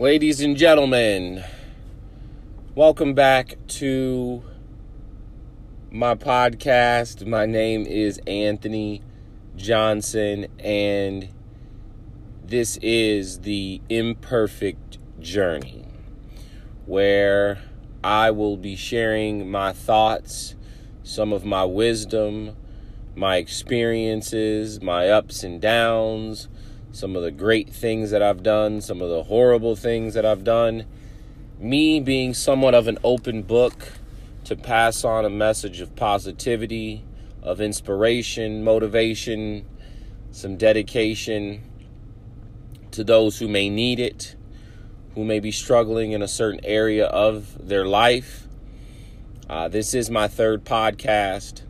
[0.00, 1.44] Ladies and gentlemen,
[2.74, 4.42] welcome back to
[5.90, 7.26] my podcast.
[7.26, 9.02] My name is Anthony
[9.56, 11.28] Johnson, and
[12.42, 15.84] this is the Imperfect Journey,
[16.86, 17.58] where
[18.02, 20.54] I will be sharing my thoughts,
[21.02, 22.56] some of my wisdom,
[23.14, 26.48] my experiences, my ups and downs
[26.92, 30.44] some of the great things that I've done, some of the horrible things that I've
[30.44, 30.86] done.
[31.58, 33.92] Me being somewhat of an open book
[34.44, 37.04] to pass on a message of positivity,
[37.42, 39.66] of inspiration, motivation,
[40.32, 41.62] some dedication
[42.90, 44.34] to those who may need it,
[45.14, 48.46] who may be struggling in a certain area of their life.
[49.48, 51.62] Uh, this is my third podcast.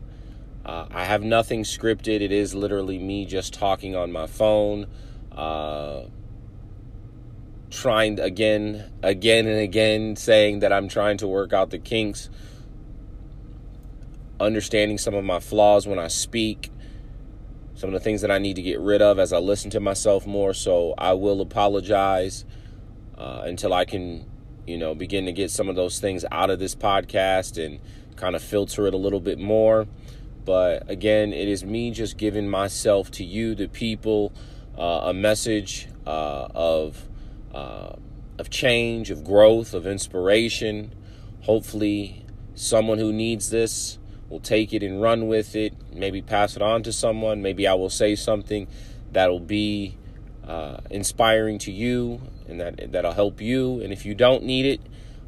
[0.65, 2.21] Uh, I have nothing scripted.
[2.21, 4.87] It is literally me just talking on my phone
[5.33, 6.03] uh,
[7.71, 12.29] trying again, again and again, saying that I'm trying to work out the kinks,
[14.39, 16.71] understanding some of my flaws when I speak,
[17.75, 19.81] some of the things that I need to get rid of as I listen to
[19.81, 20.53] myself more.
[20.53, 22.45] So I will apologize
[23.17, 24.27] uh, until I can,
[24.67, 27.81] you know, begin to get some of those things out of this podcast and
[28.17, 29.87] kind of filter it a little bit more.
[30.45, 34.33] But again, it is me just giving myself to you, the people
[34.81, 37.07] a message uh, of
[37.55, 37.93] uh,
[38.39, 40.93] of change, of growth, of inspiration.
[41.43, 45.75] Hopefully, someone who needs this will take it and run with it.
[45.93, 47.43] Maybe pass it on to someone.
[47.43, 48.69] Maybe I will say something
[49.13, 49.97] that'll be
[50.47, 53.81] uh, inspiring to you and that that'll help you.
[53.81, 54.81] And if you don't need it,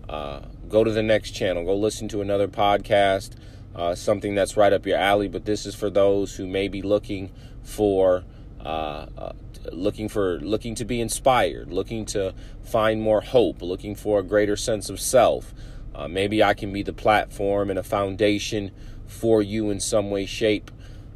[0.09, 1.65] uh, go to the next channel.
[1.65, 3.33] Go listen to another podcast,
[3.75, 5.29] uh, something that's right up your alley.
[5.29, 7.31] But this is for those who may be looking
[7.63, 8.25] for
[8.63, 9.33] uh,
[9.71, 14.57] looking for looking to be inspired, looking to find more hope, looking for a greater
[14.57, 15.55] sense of self.
[15.95, 18.71] Uh, maybe I can be the platform and a foundation
[19.07, 20.71] for you in some way, shape.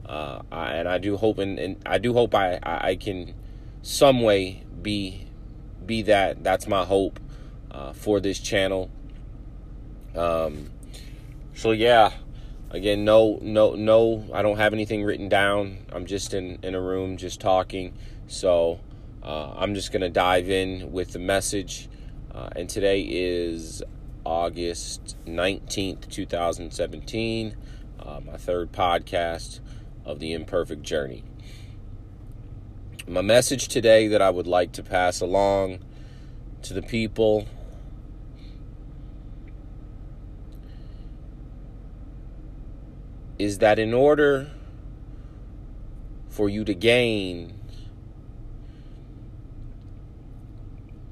[0.05, 3.35] Uh, I, and I do hope, and, and I do hope I, I, I, can
[3.83, 5.27] some way be
[5.85, 6.45] be that.
[6.45, 7.19] That's my hope
[7.73, 8.91] uh, for this channel.
[10.15, 10.71] Um,
[11.55, 12.13] so yeah,
[12.77, 15.79] again no no no i don't have anything written down.
[15.91, 17.95] I'm just in in a room just talking.
[18.29, 18.81] So
[19.23, 21.89] uh, i'm just gonna dive in with the message.
[22.33, 23.83] Uh, and today is
[24.25, 27.57] august 19th 2017
[28.01, 29.61] uh, my third podcast
[30.05, 31.25] of the imperfect journey.
[33.09, 35.79] My message today that i would like to pass along
[36.63, 37.49] to the people
[43.39, 44.49] is that in order
[46.29, 47.53] for you to gain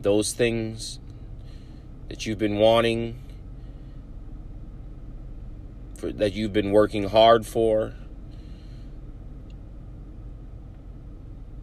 [0.00, 0.98] those things
[2.08, 3.18] that you've been wanting,
[5.94, 7.94] for, that you've been working hard for,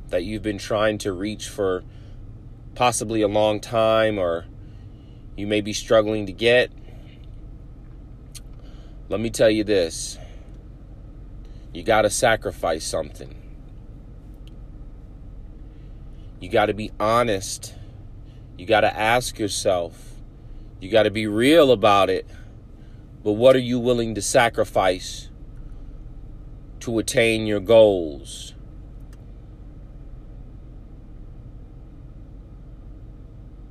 [0.09, 1.83] that you've been trying to reach for
[2.75, 4.45] possibly a long time, or
[5.35, 6.71] you may be struggling to get.
[9.07, 10.17] Let me tell you this
[11.73, 13.35] you got to sacrifice something.
[16.39, 17.75] You got to be honest.
[18.57, 20.15] You got to ask yourself.
[20.79, 22.27] You got to be real about it.
[23.23, 25.29] But what are you willing to sacrifice
[26.79, 28.55] to attain your goals?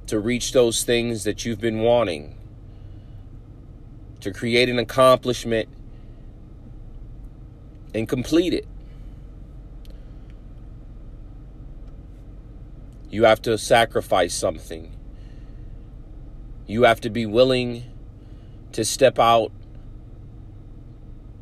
[0.06, 2.36] To reach those things that you've been wanting?
[4.20, 5.68] To create an accomplishment
[7.94, 8.66] and complete it.
[13.10, 14.94] You have to sacrifice something.
[16.66, 17.84] You have to be willing
[18.72, 19.50] to step out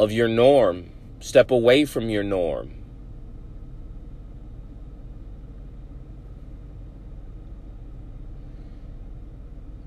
[0.01, 2.73] of your norm, step away from your norm.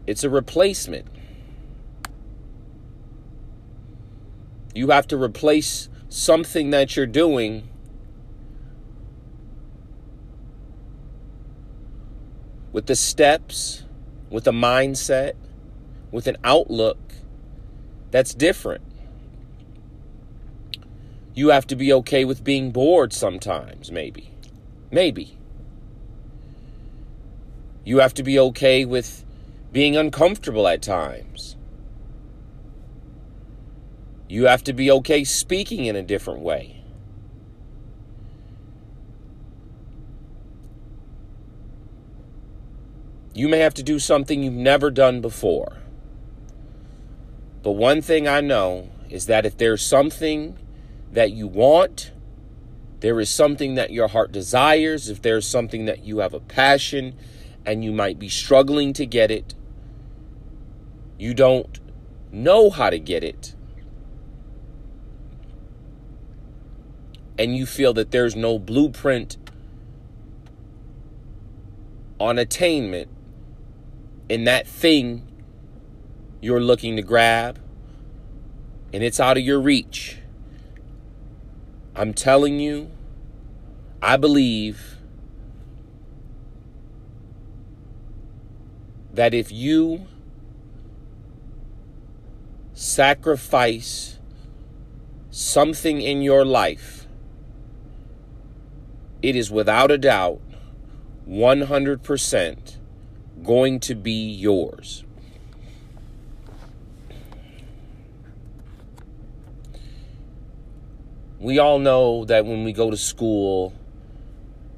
[0.05, 1.07] It's a replacement.
[4.75, 7.69] You have to replace something that you're doing
[12.73, 13.85] with the steps,
[14.29, 15.33] with a mindset,
[16.11, 16.99] with an outlook
[18.11, 18.83] that's different.
[21.33, 24.31] You have to be okay with being bored sometimes, maybe.
[24.91, 25.37] Maybe.
[27.85, 29.23] You have to be okay with
[29.71, 31.55] being uncomfortable at times.
[34.31, 36.81] You have to be okay speaking in a different way.
[43.33, 45.79] You may have to do something you've never done before.
[47.61, 50.57] But one thing I know is that if there's something
[51.11, 52.13] that you want,
[53.01, 57.17] there is something that your heart desires, if there's something that you have a passion
[57.65, 59.55] and you might be struggling to get it,
[61.17, 61.81] you don't
[62.31, 63.55] know how to get it,
[67.37, 69.37] and you feel that there's no blueprint
[72.19, 73.09] on attainment
[74.29, 75.27] in that thing
[76.41, 77.59] you're looking to grab,
[78.93, 80.17] and it's out of your reach.
[81.95, 82.89] I'm telling you,
[84.01, 84.97] I believe
[89.13, 90.05] that if you
[92.73, 94.17] sacrifice
[95.29, 97.00] something in your life,
[99.21, 100.41] it is without a doubt
[101.27, 102.75] 100%
[103.43, 105.03] going to be yours.
[111.39, 113.73] We all know that when we go to school,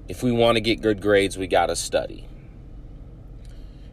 [0.08, 2.26] if we want to get good grades, we got to study.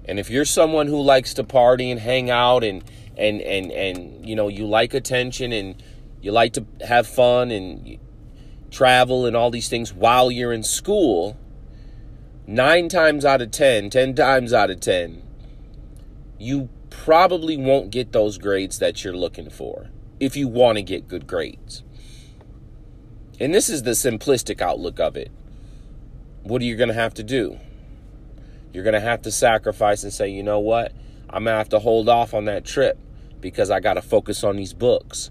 [0.05, 2.85] And if you're someone who likes to party and hang out and
[3.17, 5.83] and and and you know, you like attention and
[6.21, 7.99] you like to have fun and
[8.71, 11.37] travel and all these things while you're in school,
[12.47, 15.23] 9 times out of 10, 10 times out of 10,
[16.39, 21.09] you probably won't get those grades that you're looking for if you want to get
[21.09, 21.83] good grades.
[23.39, 25.31] And this is the simplistic outlook of it.
[26.43, 27.59] What are you going to have to do?
[28.73, 30.93] You're going to have to sacrifice and say, you know what?
[31.29, 32.99] I'm going to have to hold off on that trip
[33.41, 35.31] because I got to focus on these books.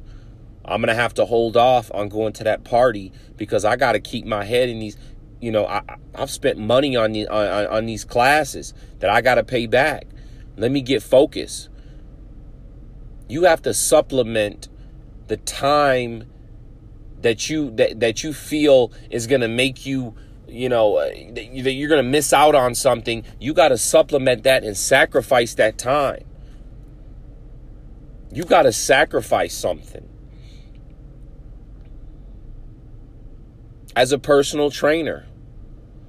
[0.65, 3.93] I'm going to have to hold off on going to that party because I got
[3.93, 4.97] to keep my head in these.
[5.41, 5.81] You know, I,
[6.13, 10.05] I've spent money on, the, on, on these classes that I got to pay back.
[10.57, 11.69] Let me get focused.
[13.29, 14.67] You have to supplement
[15.27, 16.25] the time
[17.21, 20.15] that you that, that you feel is going to make you
[20.47, 24.43] you know uh, that you're going to miss out on something you got to supplement
[24.43, 26.23] that and sacrifice that time
[28.31, 30.08] you got to sacrifice something
[33.99, 35.25] as a personal trainer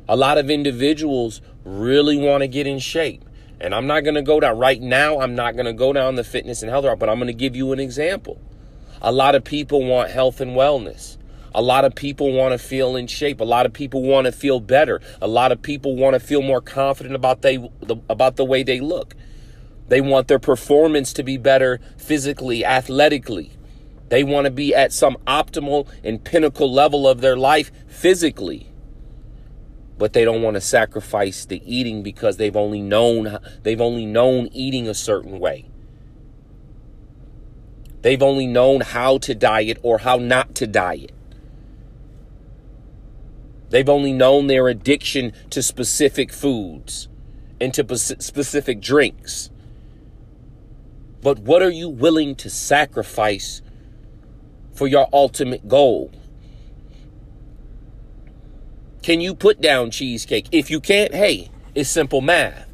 [0.08, 3.24] a lot of individuals really want to get in shape
[3.60, 6.14] and i'm not going to go down right now i'm not going to go down
[6.14, 8.40] the fitness and health route but i'm going to give you an example
[9.02, 11.16] a lot of people want health and wellness
[11.52, 13.40] a lot of people want to feel in shape.
[13.40, 15.00] A lot of people want to feel better.
[15.20, 18.62] A lot of people want to feel more confident about they the, about the way
[18.62, 19.16] they look.
[19.88, 23.50] They want their performance to be better physically, athletically.
[24.10, 28.66] They want to be at some optimal and pinnacle level of their life physically.
[29.98, 34.48] But they don't want to sacrifice the eating because they've only known they've only known
[34.52, 35.66] eating a certain way.
[38.02, 41.12] They've only known how to diet or how not to diet.
[43.68, 47.08] They've only known their addiction to specific foods
[47.60, 49.50] and to specific drinks.
[51.22, 53.62] But what are you willing to sacrifice
[54.80, 56.10] for your ultimate goal?
[59.02, 60.46] Can you put down cheesecake?
[60.52, 62.66] If you can't, hey, it's simple math.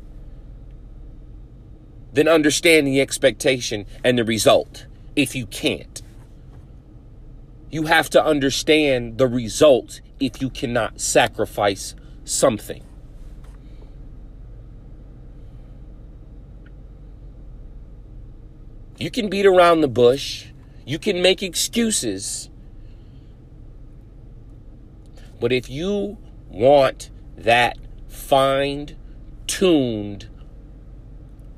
[2.12, 4.86] Then understand the expectation and the result
[5.16, 6.00] if you can't.
[7.72, 12.84] You have to understand the result if you cannot sacrifice something.
[18.96, 20.46] You can beat around the bush,
[20.86, 22.48] you can make excuses.
[25.38, 26.16] But if you
[26.48, 27.76] want that
[28.08, 28.96] fine
[29.48, 30.28] tuned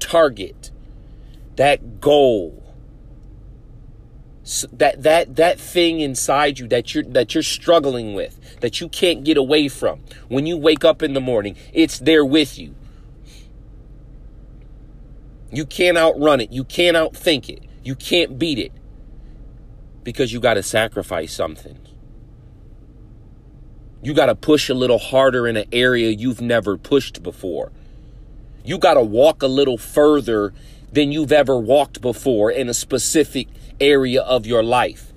[0.00, 0.72] target,
[1.56, 2.64] that goal,
[4.72, 9.22] that that that thing inside you that you're that you're struggling with that you can't
[9.22, 12.74] get away from when you wake up in the morning it's there with you.
[15.52, 16.50] You can't outrun it.
[16.50, 17.62] You can't outthink it.
[17.84, 18.72] You can't beat it
[20.08, 21.78] because you got to sacrifice something
[24.02, 27.70] you got to push a little harder in an area you've never pushed before
[28.64, 30.54] you got to walk a little further
[30.90, 33.48] than you've ever walked before in a specific
[33.78, 35.12] area of your life.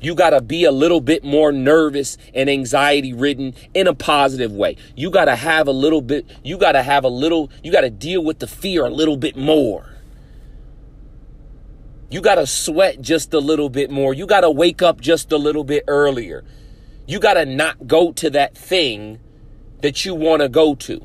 [0.00, 4.52] You got to be a little bit more nervous and anxiety ridden in a positive
[4.52, 4.76] way.
[4.96, 7.80] You got to have a little bit, you got to have a little, you got
[7.80, 9.97] to deal with the fear a little bit more.
[12.10, 14.14] You got to sweat just a little bit more.
[14.14, 16.44] You got to wake up just a little bit earlier.
[17.06, 19.18] You got to not go to that thing
[19.82, 21.00] that you want to go to.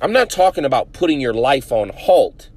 [0.00, 2.50] I'm not talking about putting your life on halt.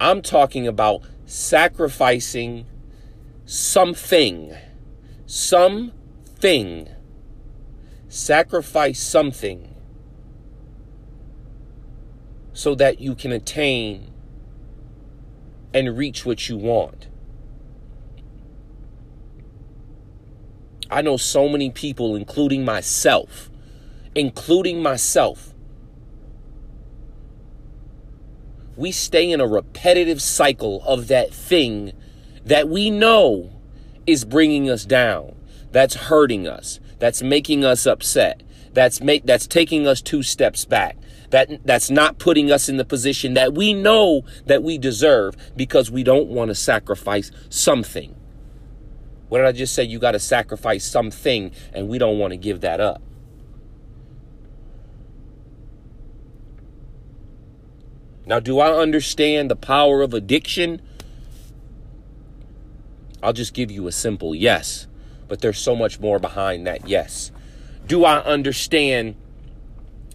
[0.00, 2.66] I'm talking about sacrificing
[3.46, 4.52] something.
[5.26, 6.88] Something.
[8.14, 9.74] Sacrifice something
[12.52, 14.12] so that you can attain
[15.72, 17.08] and reach what you want.
[20.90, 23.48] I know so many people, including myself,
[24.14, 25.54] including myself.
[28.76, 31.94] We stay in a repetitive cycle of that thing
[32.44, 33.58] that we know
[34.06, 35.34] is bringing us down,
[35.70, 38.44] that's hurting us, that's making us upset,
[38.74, 40.96] that's make that's taking us two steps back.
[41.30, 45.90] That that's not putting us in the position that we know that we deserve because
[45.90, 48.14] we don't want to sacrifice something.
[49.28, 49.82] What did I just say?
[49.82, 53.02] You got to sacrifice something, and we don't want to give that up.
[58.26, 60.80] Now, do I understand the power of addiction?
[63.24, 64.86] I'll just give you a simple yes,
[65.32, 67.32] but there's so much more behind that yes.
[67.86, 69.16] Do I understand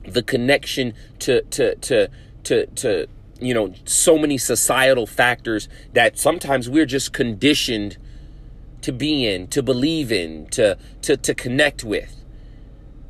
[0.05, 2.07] the connection to to to
[2.43, 3.07] to to
[3.39, 7.97] you know so many societal factors that sometimes we're just conditioned
[8.81, 12.23] to be in, to believe in, to to to connect with.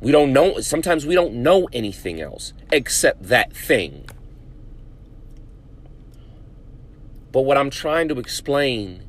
[0.00, 4.08] We don't know sometimes we don't know anything else except that thing.
[7.32, 9.02] But what I'm trying to explain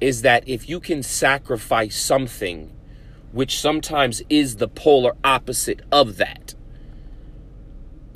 [0.00, 2.72] is that if you can sacrifice something
[3.32, 6.54] which sometimes is the polar opposite of that,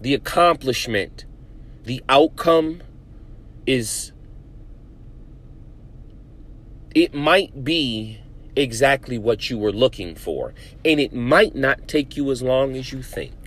[0.00, 1.24] the accomplishment,
[1.84, 2.82] the outcome
[3.66, 4.12] is
[6.94, 8.20] it might be
[8.56, 12.92] exactly what you were looking for, and it might not take you as long as
[12.92, 13.43] you think.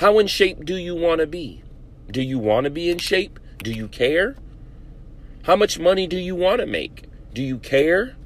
[0.00, 1.62] How in shape do you want to be?
[2.10, 3.38] Do you want to be in shape?
[3.58, 4.34] Do you care?
[5.42, 7.04] How much money do you want to make?
[7.34, 8.16] Do you care?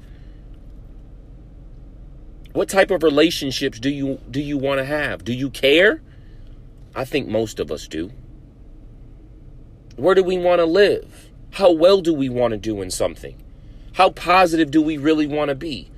[2.53, 5.25] What type of relationships do you do you want to have?
[5.25, 6.01] Do you care?
[6.95, 8.09] I think most of us do.
[9.97, 11.29] Where do we want to live?
[11.51, 13.35] How well do we want to do in something?
[13.95, 15.91] How positive do we really want to be?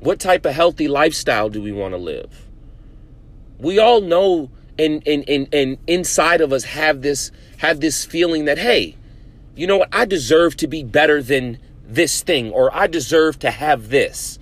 [0.00, 2.46] What type of healthy lifestyle do we want to live?
[3.58, 8.58] We all know and, and, and, inside of us have this have this feeling that,
[8.58, 8.96] hey,
[9.54, 13.50] you know what, I deserve to be better than this thing, or I deserve to
[13.50, 14.38] have this.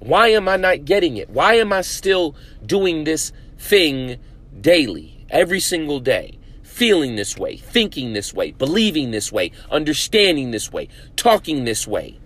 [0.00, 1.30] Why am I not getting it?
[1.30, 4.18] Why am I still doing this thing
[4.60, 6.38] daily, every single day?
[6.62, 12.18] Feeling this way, thinking this way, believing this way, understanding this way, talking this way.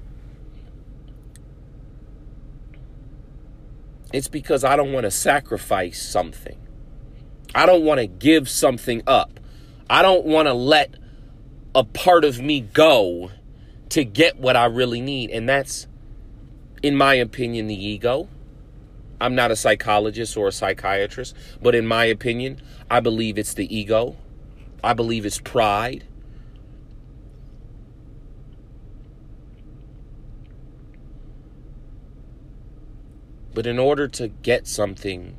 [4.15, 6.57] It's because I don't want to sacrifice something.
[7.53, 9.41] I don't want to give something up.
[9.91, 10.95] I don't want to let
[11.75, 13.33] a part of me go
[13.89, 15.31] to get what I really need.
[15.31, 15.89] And that's
[16.81, 18.29] in my opinion, the ego.
[19.21, 23.77] I'm not a psychologist or a psychiatrist, but in my opinion, I believe it's the
[23.77, 24.15] ego.
[24.85, 26.05] I believe it's pride.
[33.55, 35.37] But in order to get something,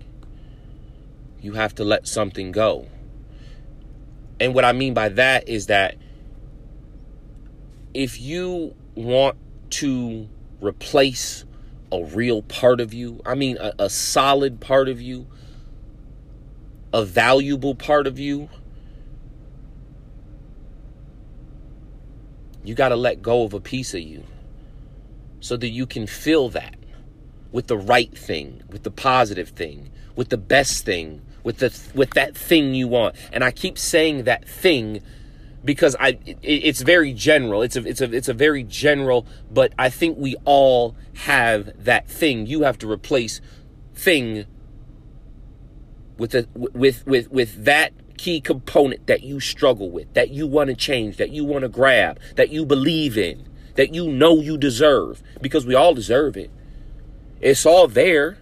[1.42, 2.88] you have to let something go.
[4.40, 5.96] And what I mean by that is that
[7.94, 9.38] if you want
[9.72, 10.28] to
[10.62, 11.46] replace
[11.92, 13.22] a real part of you.
[13.26, 15.28] I mean, a, a solid part of you,
[16.94, 18.50] a valuable part of you.
[22.64, 24.24] You got to let go of a piece of you
[25.40, 26.76] so that you can fill that
[27.56, 32.10] with the right thing, with the positive thing, with the best thing, with the with
[32.10, 33.16] that thing you want.
[33.32, 35.02] And I keep saying that thing
[35.64, 37.62] because I it, it's very general.
[37.62, 42.10] It's a it's a it's a very general, but I think we all have that
[42.10, 42.46] thing.
[42.46, 43.40] You have to replace
[43.94, 44.48] thing
[46.18, 50.72] with a with with with that key component that you struggle with, that you want
[50.72, 54.58] to change, that you want to grab, that you believe in, that you know you
[54.58, 56.52] deserve because we all deserve it.
[57.46, 58.40] It's all there.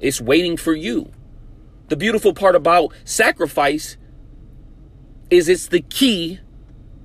[0.00, 1.12] It's waiting for you.
[1.86, 3.96] The beautiful part about sacrifice
[5.30, 6.40] is it's the key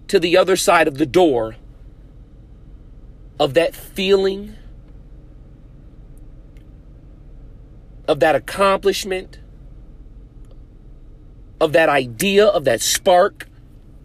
[0.07, 1.55] to the other side of the door
[3.39, 4.55] of that feeling,
[8.07, 9.37] of that accomplishment,
[11.61, 13.47] of that idea, of that spark,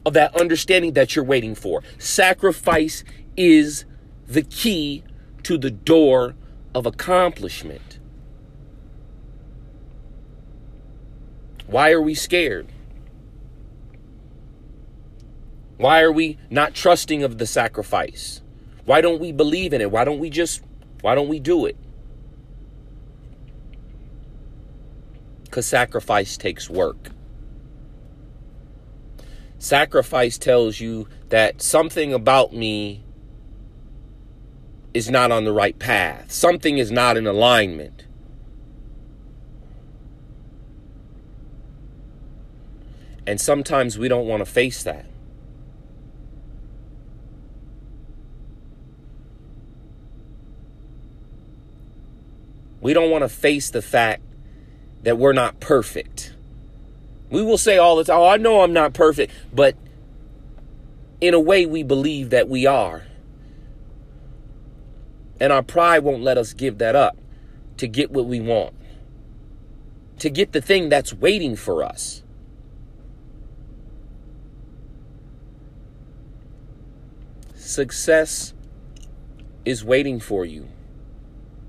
[0.04, 1.82] of that understanding that you're waiting for.
[1.96, 3.02] Sacrifice
[3.34, 3.86] is
[4.26, 5.04] the key
[5.42, 6.34] to the door
[6.74, 7.98] of accomplishment.
[11.66, 12.66] Why are we scared?
[15.76, 18.42] Why are we not trusting of the sacrifice?
[18.84, 19.90] Why don't we believe in it?
[19.90, 20.62] Why don't we just
[21.00, 21.76] why don't we do it?
[25.50, 27.10] Cuz sacrifice takes work.
[29.58, 33.02] Sacrifice tells you that something about me
[34.92, 36.32] is not on the right path.
[36.32, 38.04] Something is not in alignment.
[43.26, 45.06] And sometimes we don't want to face that.
[52.80, 54.22] We don't want to face the fact
[55.02, 56.32] that we're not perfect.
[57.30, 59.76] We will say all the time, oh, I know I'm not perfect, but
[61.20, 63.04] in a way, we believe that we are.
[65.40, 67.16] And our pride won't let us give that up
[67.78, 68.74] to get what we want,
[70.18, 72.22] to get the thing that's waiting for us.
[77.54, 78.52] Success
[79.64, 80.68] is waiting for you.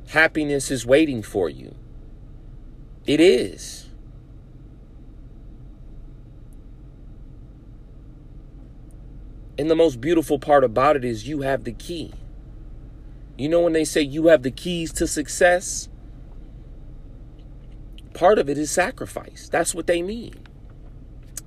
[0.07, 1.73] Happiness is waiting for you.
[3.05, 3.87] It is.
[9.57, 12.13] And the most beautiful part about it is you have the key.
[13.41, 15.89] You know, when they say you have the keys to success,
[18.13, 19.49] part of it is sacrifice.
[19.51, 20.35] That's what they mean.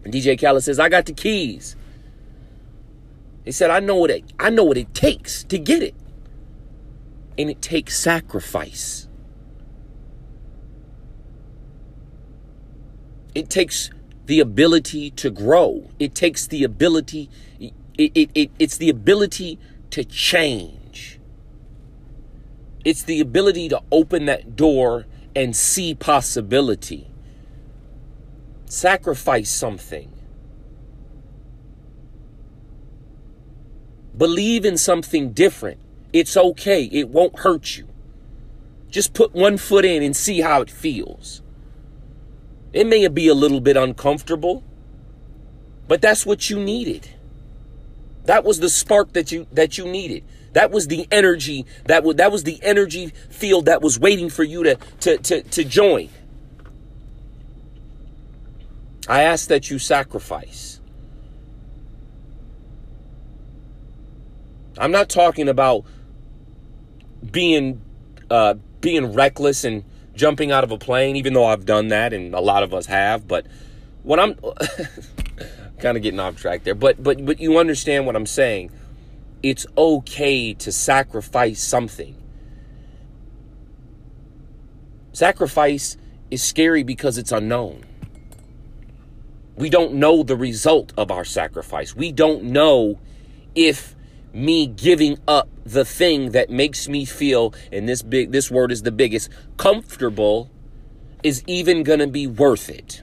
[0.02, 1.76] And DJ Khaled says, I got the keys.
[3.44, 5.94] He said, I know what it I know what it takes to get it.
[7.38, 9.06] And it takes sacrifice.
[13.36, 13.90] It takes
[14.26, 15.90] the ability to grow.
[16.00, 20.80] It takes the ability, it, it, it, it's the ability to change.
[22.84, 27.10] It's the ability to open that door and see possibility.
[28.66, 30.12] Sacrifice something.
[34.16, 35.80] Believe in something different.
[36.12, 36.84] It's okay.
[36.84, 37.88] It won't hurt you.
[38.88, 41.42] Just put one foot in and see how it feels.
[42.72, 44.62] It may be a little bit uncomfortable,
[45.88, 47.08] but that's what you needed.
[48.24, 50.24] That was the spark that you that you needed.
[50.54, 54.44] That was the energy that was that was the energy field that was waiting for
[54.44, 56.08] you to to to, to join.
[59.06, 60.80] I ask that you sacrifice.
[64.78, 65.84] I'm not talking about
[67.30, 67.82] being
[68.30, 72.34] uh, being reckless and jumping out of a plane, even though I've done that and
[72.34, 73.26] a lot of us have.
[73.26, 73.46] But
[74.04, 74.34] what I'm
[75.78, 78.70] kind of getting off track there, but but but you understand what I'm saying.
[79.44, 82.16] It's okay to sacrifice something.
[85.12, 85.98] Sacrifice
[86.30, 87.84] is scary because it's unknown.
[89.56, 91.94] We don't know the result of our sacrifice.
[91.94, 92.98] We don't know
[93.54, 93.94] if
[94.32, 98.80] me giving up the thing that makes me feel and this big this word is
[98.80, 99.28] the biggest
[99.58, 100.50] comfortable
[101.22, 103.02] is even going to be worth it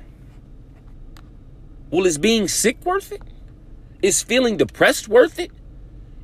[1.90, 3.22] well is being sick worth it
[4.02, 5.52] is feeling depressed worth it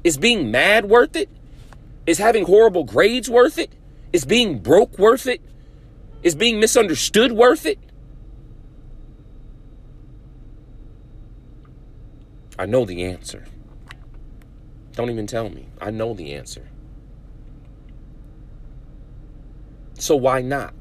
[0.07, 1.29] is being mad worth it
[2.05, 3.71] is having horrible grades worth it
[4.13, 5.41] is being broke worth it
[6.23, 7.79] is being misunderstood worth it
[12.57, 13.45] i know the answer
[14.97, 15.67] don't even tell me.
[15.79, 16.67] I know the answer.
[19.99, 20.73] So why not?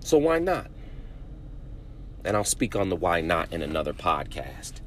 [0.00, 0.70] So why not?
[2.26, 4.81] And I'll speak on the why not in another podcast.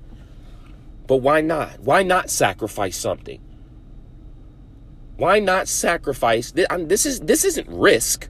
[1.08, 1.80] But why not?
[1.82, 3.40] Why not sacrifice something?
[5.18, 6.52] Why not sacrifice?
[6.52, 8.28] This is this isn't risk.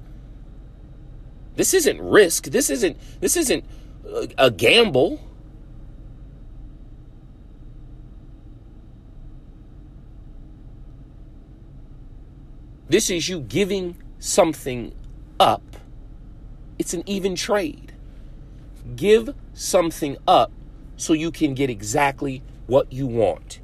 [1.56, 2.46] This isn't risk.
[2.46, 3.66] This isn't this isn't
[4.08, 5.22] uh, a gamble.
[12.88, 14.94] This is you giving something
[15.40, 15.64] up.
[16.78, 17.94] It's an even trade.
[18.96, 20.52] Give something up
[20.98, 23.60] so you can get exactly what you want.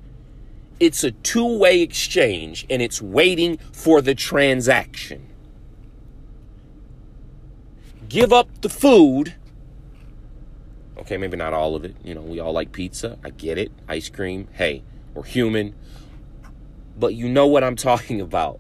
[0.79, 5.27] It's a two way exchange and it's waiting for the transaction.
[8.09, 9.35] Give up the food.
[10.97, 11.95] Okay, maybe not all of it.
[12.03, 13.17] You know, we all like pizza.
[13.23, 13.71] I get it.
[13.87, 14.47] Ice cream.
[14.53, 14.83] Hey,
[15.13, 15.75] we're human.
[16.97, 18.59] But you know what I'm talking about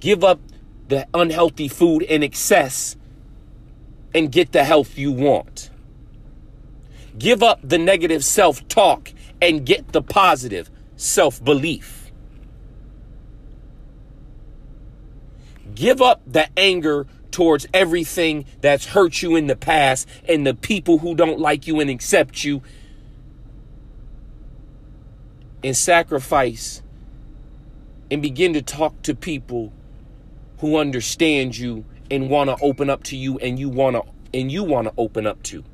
[0.00, 0.40] give up
[0.88, 2.96] the unhealthy food in excess
[4.12, 5.70] and get the health you want.
[7.16, 12.10] Give up the negative self talk and get the positive self belief.
[15.74, 20.98] Give up the anger towards everything that's hurt you in the past and the people
[20.98, 22.62] who don't like you and accept you.
[25.64, 26.82] And sacrifice
[28.10, 29.72] and begin to talk to people
[30.58, 34.02] who understand you and want to open up to you and you want to
[34.38, 35.64] and you want to open up to.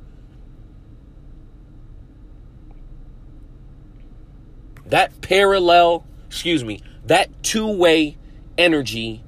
[4.89, 8.17] That parallel, excuse me, that two-way
[8.57, 9.23] energy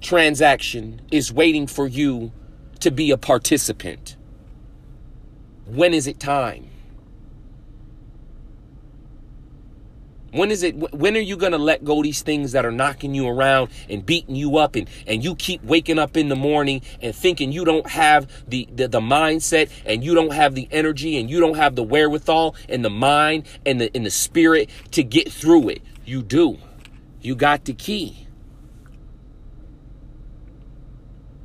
[0.00, 2.32] transaction is waiting for you
[2.80, 4.16] to be a participant.
[5.66, 6.68] When is it time?
[10.34, 13.14] When is it when are you going to let go these things that are knocking
[13.14, 16.82] you around and beating you up and and you keep waking up in the morning
[17.00, 21.18] and thinking you don't have the, the the, mindset and you don't have the energy
[21.20, 25.04] and you don't have the wherewithal and the mind and the in the spirit to
[25.04, 25.82] get through it.
[26.04, 26.58] You do.
[27.20, 28.26] You got the key.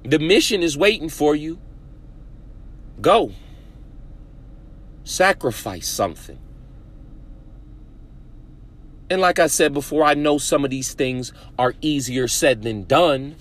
[0.04, 1.60] The mission is waiting for you.
[3.02, 3.34] Go.
[5.04, 6.40] Sacrifice something.
[9.10, 12.84] And like I said before, I know some of these things are easier said than
[12.84, 13.36] done,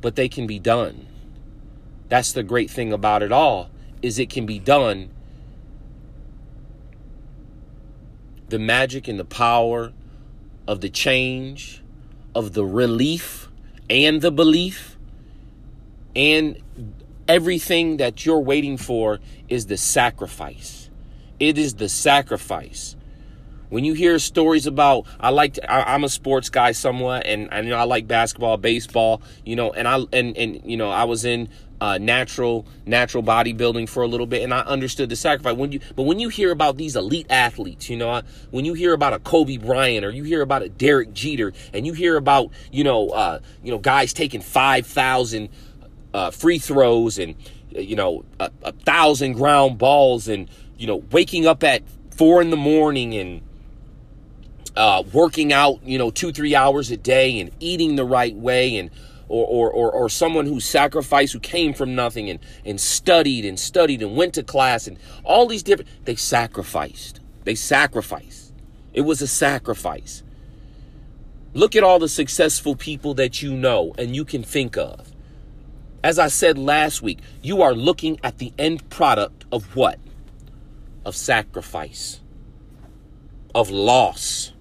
[0.00, 1.06] but they can be done.
[2.08, 3.70] That's the great thing about it all
[4.02, 5.10] is it can be done.
[8.48, 9.92] The magic and the power
[10.66, 11.82] of the change,
[12.34, 13.48] of the relief
[13.90, 14.96] and the belief
[16.16, 16.60] and
[17.28, 20.89] everything that you're waiting for is the sacrifice
[21.40, 22.94] it is the sacrifice.
[23.70, 27.60] When you hear stories about, I like, I, am a sports guy somewhat, and I
[27.60, 31.04] you know I like basketball, baseball, you know, and I and and you know I
[31.04, 31.48] was in
[31.80, 35.56] uh, natural natural bodybuilding for a little bit, and I understood the sacrifice.
[35.56, 38.92] When you but when you hear about these elite athletes, you know, when you hear
[38.92, 42.50] about a Kobe Bryant or you hear about a Derek Jeter, and you hear about
[42.72, 45.48] you know uh, you know guys taking five thousand
[46.12, 47.36] uh, free throws and
[47.70, 50.50] you know a, a thousand ground balls and
[50.80, 51.82] you know, waking up at
[52.16, 53.42] four in the morning and
[54.76, 58.78] uh, working out, you know, two, three hours a day and eating the right way
[58.78, 58.90] and
[59.28, 63.60] or, or, or, or someone who sacrificed, who came from nothing and, and studied and
[63.60, 67.20] studied and went to class and all these different, they sacrificed.
[67.44, 68.54] They sacrificed.
[68.94, 70.22] It was a sacrifice.
[71.52, 75.12] Look at all the successful people that you know and you can think of.
[76.02, 79.98] As I said last week, you are looking at the end product of what?
[81.04, 82.20] Of sacrifice,
[83.54, 84.52] of loss.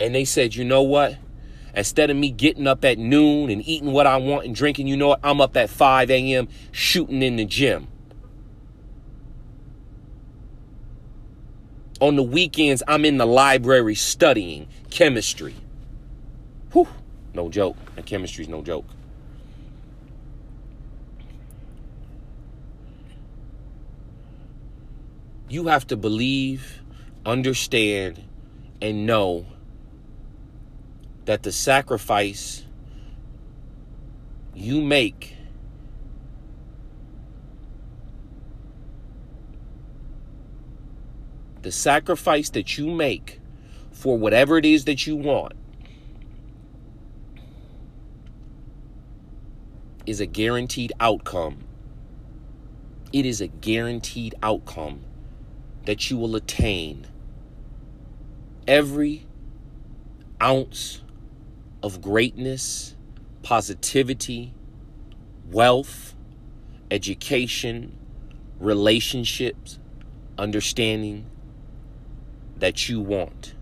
[0.00, 1.16] And they said, you know what?
[1.74, 4.96] Instead of me getting up at noon and eating what I want and drinking, you
[4.96, 5.20] know what?
[5.22, 6.48] I'm up at 5 a.m.
[6.70, 7.88] shooting in the gym.
[12.00, 15.54] On the weekends, I'm in the library studying chemistry.
[16.72, 16.88] Whew,
[17.32, 17.76] no joke.
[17.96, 18.86] And chemistry's no joke.
[25.52, 26.80] You have to believe,
[27.26, 28.24] understand,
[28.80, 29.44] and know
[31.26, 32.64] that the sacrifice
[34.54, 35.36] you make
[41.60, 43.38] the sacrifice that you make
[43.90, 45.52] for whatever it is that you want
[50.06, 51.58] is a guaranteed outcome.
[53.12, 55.04] It is a guaranteed outcome
[55.84, 57.06] that you will attain
[58.66, 59.26] every
[60.40, 61.02] ounce
[61.82, 62.94] of greatness,
[63.42, 64.54] positivity,
[65.50, 66.14] wealth,
[66.90, 67.98] education,
[68.58, 69.78] relationships,
[70.38, 71.26] understanding
[72.56, 73.54] that you want.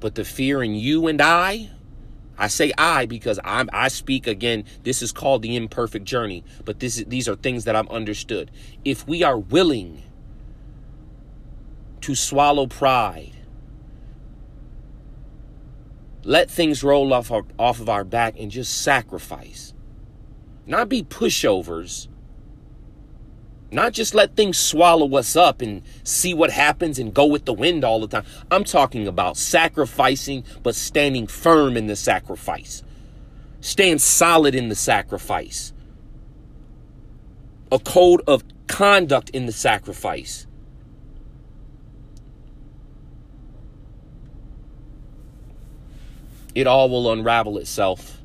[0.00, 1.70] But the fear in you and I
[2.40, 4.64] I say I because I'm I speak again.
[4.82, 8.50] This is called the imperfect journey, but this is, these are things that I've understood.
[8.82, 10.02] If we are willing
[12.00, 13.36] to swallow pride,
[16.24, 19.74] let things roll off our, off of our back and just sacrifice.
[20.66, 22.08] Not be pushovers,
[23.72, 27.52] not just let things swallow us up and see what happens and go with the
[27.52, 28.24] wind all the time.
[28.50, 32.82] I'm talking about sacrificing, but standing firm in the sacrifice.
[33.60, 35.72] Stand solid in the sacrifice.
[37.70, 40.46] A code of conduct in the sacrifice.
[46.54, 48.20] It all will unravel itself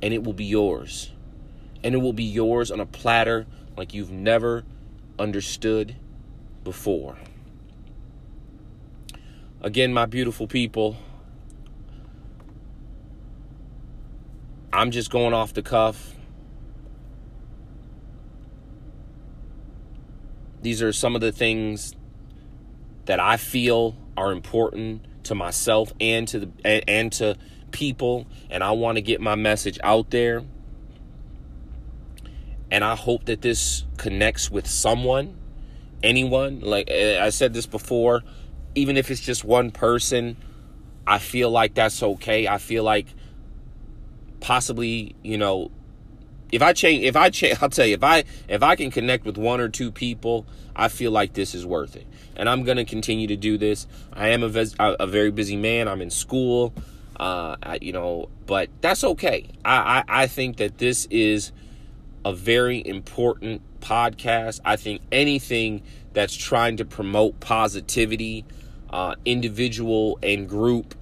[0.00, 1.10] and it will be yours.
[1.82, 4.64] And it will be yours on a platter like you've never
[5.18, 5.96] understood
[6.62, 7.16] before.
[9.60, 10.96] Again, my beautiful people,
[14.72, 16.14] I'm just going off the cuff.
[20.62, 21.94] These are some of the things
[23.04, 27.36] that I feel are important to myself and to the and, to
[27.70, 30.42] people and I want to get my message out there.
[32.70, 35.36] And I hope that this connects with someone,
[36.02, 36.60] anyone.
[36.60, 38.22] Like I said this before,
[38.74, 40.36] even if it's just one person,
[41.06, 42.48] I feel like that's okay.
[42.48, 43.06] I feel like
[44.40, 45.70] possibly, you know,
[46.52, 49.24] if I change, if I change, I'll tell you, if I if I can connect
[49.24, 50.46] with one or two people,
[50.76, 53.86] I feel like this is worth it, and I'm gonna continue to do this.
[54.12, 55.88] I am a, ves- a very busy man.
[55.88, 56.72] I'm in school,
[57.18, 59.48] uh, I, you know, but that's okay.
[59.64, 61.52] I, I I think that this is
[62.24, 64.60] a very important podcast.
[64.64, 65.82] I think anything
[66.12, 68.44] that's trying to promote positivity,
[68.90, 70.94] uh, individual and group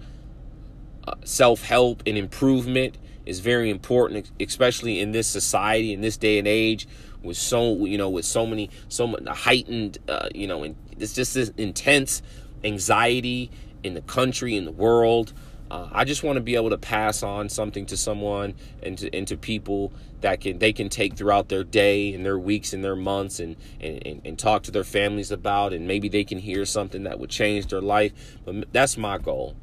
[1.07, 6.39] uh, self help and improvement is very important, especially in this society, in this day
[6.39, 6.89] and age,
[7.23, 11.15] with so you know, with so many, so much heightened, uh, you know, and it's
[11.15, 12.23] just this intense
[12.65, 13.51] anxiety
[13.83, 15.33] in the country, in the world.
[15.73, 19.17] Uh, I just want to be able to pass on something to someone and to,
[19.17, 22.85] and to people that can they can take throughout their day and their weeks and
[22.85, 26.67] their months and, and, and talk to their families about and maybe they can hear
[26.67, 28.13] something that would change their life.
[28.45, 29.57] But that's my goal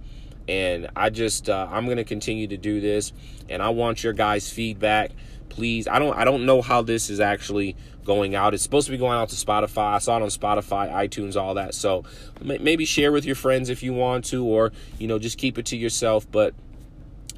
[0.48, 3.14] and I just uh, I'm gonna continue to do this,
[3.48, 5.12] and I want your guys' feedback.
[5.50, 8.54] Please, I don't I don't know how this is actually going out.
[8.54, 9.94] It's supposed to be going out to Spotify.
[9.94, 11.76] I saw it on Spotify, iTunes, all that.
[11.76, 12.04] So
[12.42, 15.66] maybe share with your friends if you want to, or you know just keep it
[15.68, 16.30] to yourself.
[16.32, 16.54] But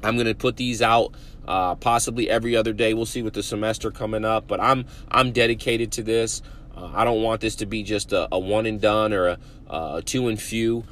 [0.02, 1.14] I'm gonna put these out
[1.46, 2.94] uh, possibly every other day.
[2.94, 6.42] We'll see with the semester coming up, but I'm I'm dedicated to this.
[6.76, 9.38] Uh, I don't want this to be just a, a one and done or a,
[9.68, 10.84] a two and few.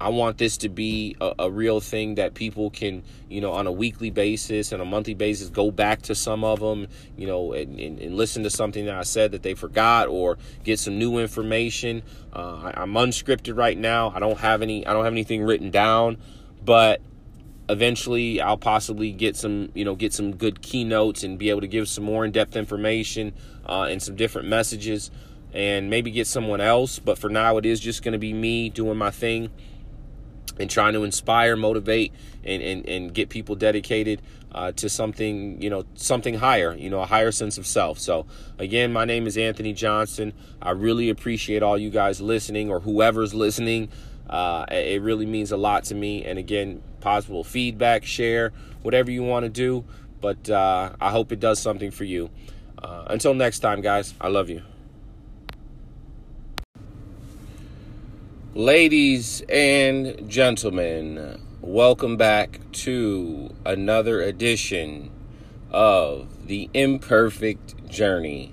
[0.00, 3.66] I want this to be a, a, real thing that people can, you know, on
[3.66, 6.86] a weekly basis and a monthly basis, go back to some of them,
[7.18, 10.38] you know, and, and, and listen to something that I said that they forgot or
[10.64, 12.02] get some new information.
[12.34, 14.10] Uh, I, I'm unscripted right now.
[14.14, 14.86] I don't have any.
[14.86, 16.16] I don't have anything written down,
[16.64, 17.02] but
[17.68, 21.68] eventually I'll possibly get some, you know, get some good keynotes and be able to
[21.68, 23.34] give some more in-depth information
[23.66, 25.10] uh, and some different messages
[25.52, 26.98] and maybe get someone else.
[26.98, 29.50] But for now, it is just going to be me doing my thing
[30.60, 32.12] and trying to inspire, motivate,
[32.44, 34.20] and, and, and get people dedicated
[34.52, 37.98] uh, to something, you know, something higher, you know, a higher sense of self.
[37.98, 38.26] So,
[38.58, 40.34] again, my name is Anthony Johnson.
[40.60, 43.88] I really appreciate all you guys listening or whoever's listening.
[44.28, 46.24] Uh, it really means a lot to me.
[46.24, 49.84] And again, possible feedback, share, whatever you want to do.
[50.20, 52.30] But uh, I hope it does something for you.
[52.78, 54.62] Uh, until next time, guys, I love you.
[58.52, 65.12] Ladies and gentlemen, welcome back to another edition
[65.70, 68.52] of The Imperfect Journey.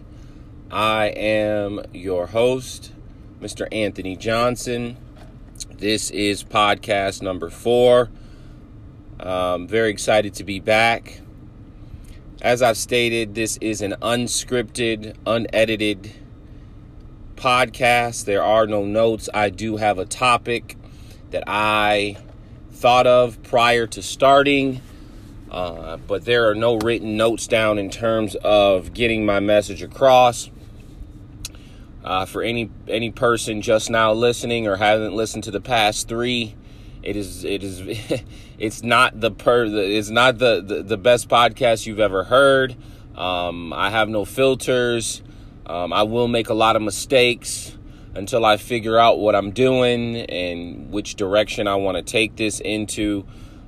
[0.70, 2.94] I am your host,
[3.42, 3.68] Mr.
[3.72, 4.98] Anthony Johnson.
[5.80, 8.12] This is podcast number four.
[9.20, 11.22] I'm very excited to be back.
[12.40, 16.14] As I've stated, this is an unscripted, unedited,
[17.38, 18.26] podcast.
[18.26, 19.30] There are no notes.
[19.34, 20.76] I do have a topic
[21.32, 22.18] that I
[22.72, 24.82] thought of prior to starting,
[25.50, 30.50] uh, but there are no written notes down in terms of getting my message across.
[32.04, 36.56] Uh, for any any person just now listening or hasn't listened to the past three,
[37.04, 37.82] it is it is
[38.58, 42.76] it's not the per it's not the, the, the best podcast you've ever heard.
[43.16, 45.22] Um, I have no filters.
[45.68, 47.78] Um, I will make a lot of mistakes
[48.16, 52.62] until I figure out what I'm doing and which direction I want to take this
[52.62, 53.26] into.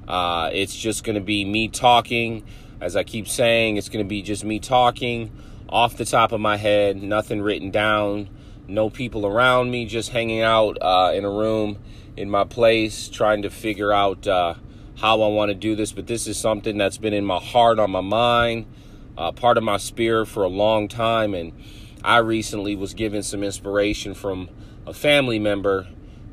[0.08, 2.46] Uh, it's just going to be me talking.
[2.80, 5.32] As I keep saying, it's going to be just me talking
[5.68, 8.30] off the top of my head, nothing written down,
[8.68, 11.78] no people around me, just hanging out uh, in a room
[12.18, 14.56] in my place, trying to figure out uh,
[14.96, 15.92] how I want to do this.
[15.92, 18.66] But this is something that's been in my heart, on my mind,
[19.18, 21.34] uh, part of my spirit for a long time.
[21.34, 21.54] And
[22.04, 24.50] I recently was given some inspiration from
[24.86, 25.88] a family member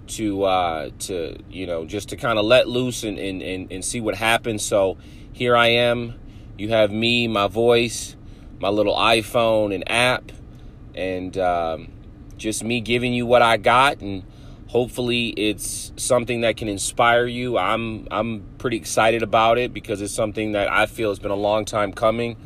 [0.09, 3.85] to uh, to you know just to kind of let loose and, and, and, and
[3.85, 4.65] see what happens.
[4.65, 4.99] So
[5.33, 6.15] here I am.
[6.57, 8.17] You have me, my voice,
[8.61, 10.33] my little iPhone and app,
[10.95, 11.93] and um,
[12.37, 14.01] just me giving you what I got.
[14.01, 14.25] And
[14.69, 17.57] Hopefully, it's something that can inspire you.
[17.57, 21.37] I'm I'm pretty excited about it because it's something that I feel has been a
[21.37, 22.37] long time coming.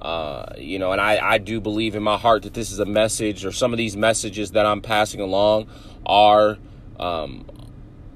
[0.00, 2.84] Uh, you know, and I, I do believe in my heart that this is a
[2.84, 5.68] message, or some of these messages that I'm passing along
[6.06, 6.56] are
[7.00, 7.46] um,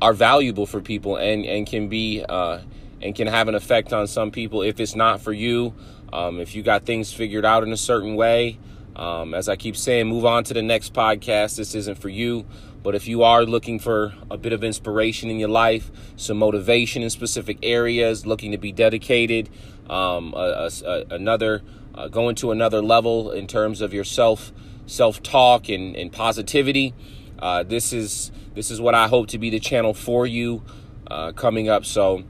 [0.00, 2.60] are valuable for people and and can be uh,
[3.00, 4.62] and can have an effect on some people.
[4.62, 5.74] If it's not for you,
[6.12, 8.58] um, if you got things figured out in a certain way,
[8.94, 11.56] um, as I keep saying, move on to the next podcast.
[11.56, 12.46] This isn't for you.
[12.82, 17.02] But if you are looking for a bit of inspiration in your life, some motivation
[17.02, 19.48] in specific areas, looking to be dedicated,
[19.88, 21.62] um, a, a, another
[21.94, 24.52] uh, going to another level in terms of your self
[24.86, 26.92] self talk and, and positivity,
[27.38, 30.62] uh, this is this is what I hope to be the channel for you
[31.06, 31.84] uh, coming up.
[31.84, 32.24] So,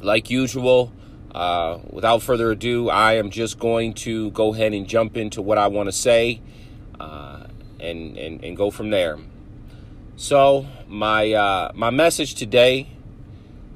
[0.00, 0.92] like usual.
[1.34, 5.58] Uh, without further ado, I am just going to go ahead and jump into what
[5.58, 6.40] I want to say
[7.00, 7.48] uh,
[7.80, 9.18] and, and, and go from there.
[10.16, 12.88] So, my, uh, my message today,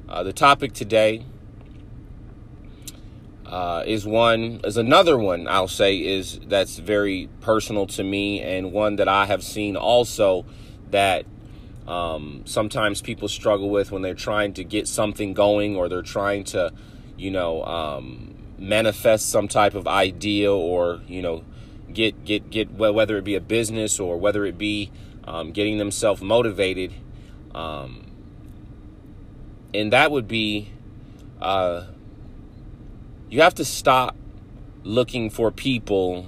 [0.07, 1.25] uh, the topic today,
[3.45, 8.71] uh, is one is another one I'll say is that's very personal to me and
[8.71, 10.45] one that I have seen also
[10.91, 11.25] that
[11.87, 16.43] um, sometimes people struggle with when they're trying to get something going or they're trying
[16.45, 16.71] to
[17.19, 21.43] you know, um, manifest some type of idea or, you know,
[21.93, 24.89] get, get, get, whether it be a business or whether it be
[25.29, 26.91] um, getting themselves motivated.
[27.53, 28.11] Um,
[29.73, 30.71] and that would be,
[31.39, 31.85] uh,
[33.29, 34.15] you have to stop
[34.83, 36.25] looking for people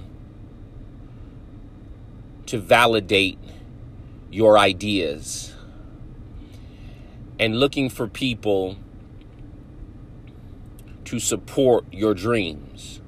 [2.46, 3.38] to validate
[4.30, 5.52] your ideas
[7.40, 8.76] and looking for people
[11.04, 13.01] to support your dreams.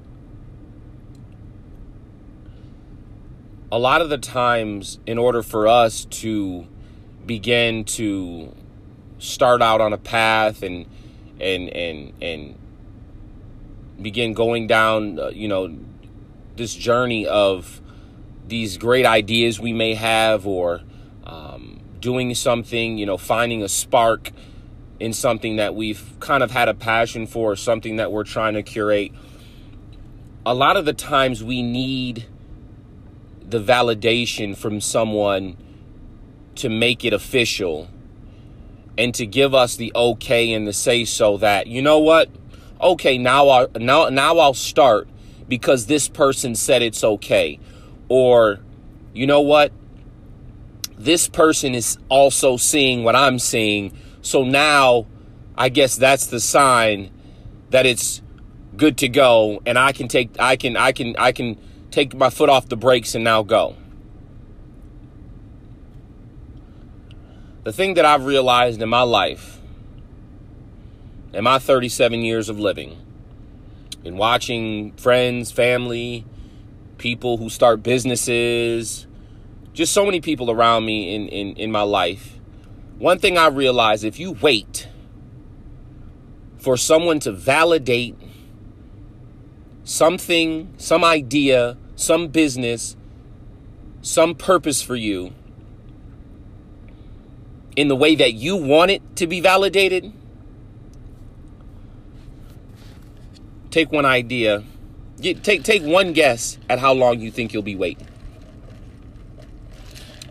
[3.75, 6.65] A lot of the times, in order for us to
[7.25, 8.55] begin to
[9.19, 10.85] start out on a path and
[11.41, 12.57] and and and
[14.01, 15.77] begin going down, uh, you know,
[16.55, 17.81] this journey of
[18.47, 20.79] these great ideas we may have, or
[21.25, 24.31] um, doing something, you know, finding a spark
[25.01, 28.63] in something that we've kind of had a passion for, something that we're trying to
[28.63, 29.11] curate,
[30.45, 32.25] a lot of the times we need
[33.47, 35.57] the validation from someone
[36.55, 37.89] to make it official
[38.97, 42.29] and to give us the okay and the say so that you know what?
[42.81, 45.07] Okay now I now now I'll start
[45.47, 47.59] because this person said it's okay.
[48.09, 48.59] Or
[49.13, 49.71] you know what?
[50.97, 53.97] This person is also seeing what I'm seeing.
[54.21, 55.07] So now
[55.57, 57.11] I guess that's the sign
[57.69, 58.21] that it's
[58.77, 61.57] good to go and I can take I can I can I can
[61.95, 63.73] take my foot off the brakes and now go.
[67.63, 69.61] The thing that I've realized in my life,
[71.31, 72.97] in my 37 years of living,
[74.03, 76.25] in watching friends, family,
[76.97, 79.07] people who start businesses,
[79.71, 82.37] just so many people around me in, in, in my life,
[82.97, 84.89] one thing I realize if you wait
[86.57, 88.17] for someone to validate
[89.85, 92.95] something, some idea, some business,
[94.01, 95.33] some purpose for you
[97.75, 100.11] in the way that you want it to be validated,
[103.69, 104.63] take one idea,
[105.19, 108.07] get, take, take one guess at how long you think you'll be waiting.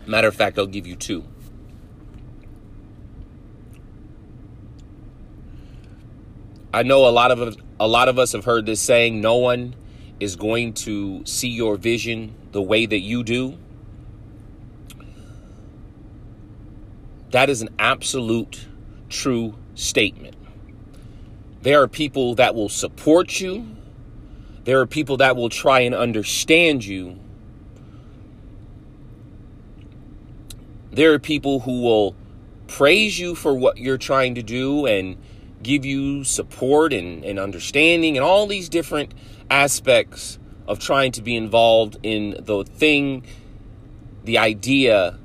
[0.07, 1.23] Matter of fact, I'll give you two.
[6.73, 9.75] I know a lot of a lot of us have heard this saying no one
[10.19, 13.57] is going to see your vision the way that you do.
[17.31, 18.67] That is an absolute
[19.09, 20.35] true statement.
[21.61, 23.67] There are people that will support you.
[24.63, 27.19] There are people that will try and understand you.
[30.91, 32.15] There are people who will
[32.67, 35.17] praise you for what you're trying to do and
[35.61, 39.13] give you support and, and understanding and all these different
[39.49, 43.23] aspects of trying to be involved in the thing,
[44.23, 45.19] the idea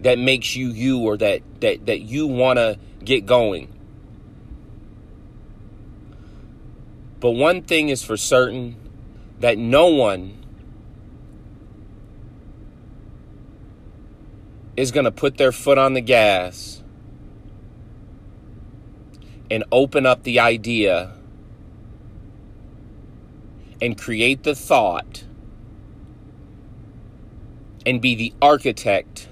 [0.00, 3.72] that makes you you or that that that you want to get going.
[7.20, 8.76] But one thing is for certain
[9.40, 10.36] that no one
[14.76, 16.82] is going to put their foot on the gas
[19.50, 21.12] and open up the idea
[23.82, 25.24] and create the thought
[27.86, 29.28] and be the architect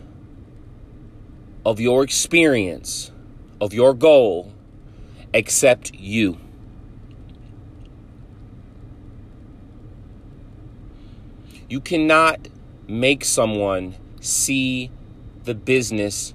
[1.67, 3.13] of your experience,
[3.61, 4.53] of your goal,
[5.35, 6.39] except you.
[11.69, 12.49] You cannot
[12.87, 14.91] make someone see
[15.45, 16.33] the business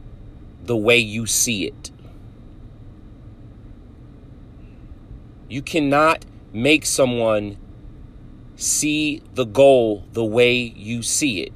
[0.64, 1.92] the way you see it.
[5.50, 7.58] You cannot make someone
[8.64, 11.54] see the goal the way you see it.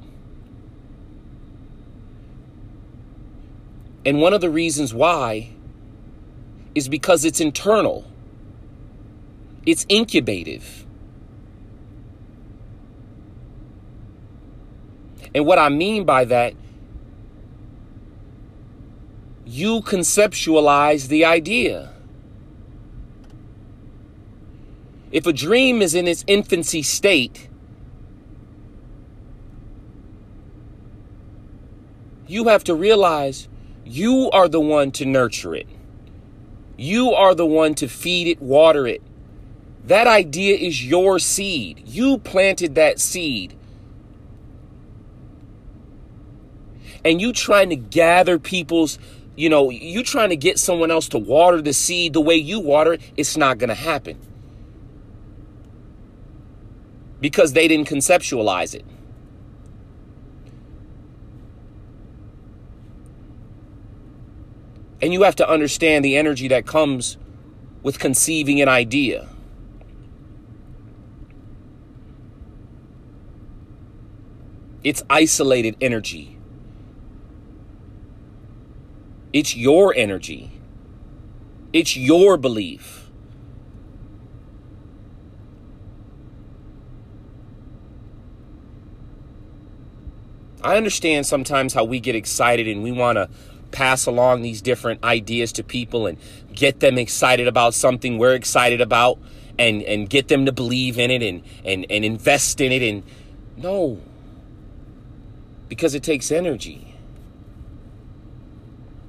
[4.04, 5.50] And one of the reasons why
[6.74, 8.04] is because it's internal,
[9.66, 10.86] it's incubative.
[15.34, 16.54] And what I mean by that,
[19.44, 21.92] you conceptualize the idea.
[25.10, 27.48] If a dream is in its infancy state,
[32.26, 33.48] you have to realize
[33.84, 35.66] you are the one to nurture it.
[36.76, 39.02] You are the one to feed it, water it.
[39.86, 41.82] That idea is your seed.
[41.86, 43.56] You planted that seed.
[47.02, 48.98] And you trying to gather people's,
[49.34, 52.60] you know, you trying to get someone else to water the seed the way you
[52.60, 54.18] water it, it's not going to happen.
[57.20, 58.84] Because they didn't conceptualize it.
[65.00, 67.16] And you have to understand the energy that comes
[67.82, 69.28] with conceiving an idea.
[74.82, 76.38] It's isolated energy.
[79.32, 80.50] It's your energy.
[81.72, 83.07] It's your belief.
[90.62, 93.28] I understand sometimes how we get excited and we want to
[93.70, 96.18] pass along these different ideas to people and
[96.52, 99.18] get them excited about something we're excited about
[99.58, 103.02] and and get them to believe in it and and and invest in it and
[103.56, 104.00] no.
[105.68, 106.94] Because it takes energy.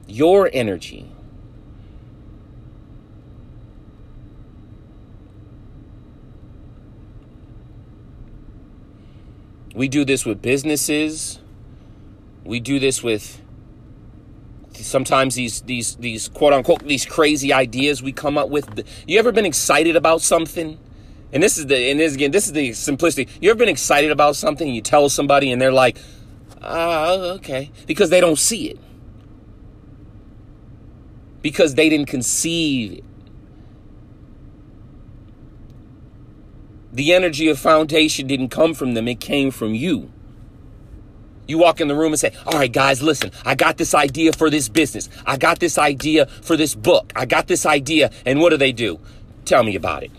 [0.07, 1.11] Your energy
[9.79, 11.39] we do this with businesses
[12.43, 13.41] we do this with
[14.73, 18.85] sometimes these these these quote unquote these crazy ideas we come up with.
[19.07, 20.79] You ever been excited about something?
[21.31, 23.31] And this is the and this again this is the simplicity.
[23.41, 25.97] You ever been excited about something and you tell somebody and they're like,
[26.61, 28.79] ah, okay, because they don't see it.
[31.41, 33.03] Because they didn't conceive
[36.91, 40.11] The energy of foundation didn't come from them, it came from you.
[41.47, 44.33] You walk in the room and say, All right, guys, listen, I got this idea
[44.33, 45.09] for this business.
[45.25, 47.11] I got this idea for this book.
[47.15, 48.11] I got this idea.
[48.25, 48.99] And what do they do?
[49.45, 50.11] Tell me about it.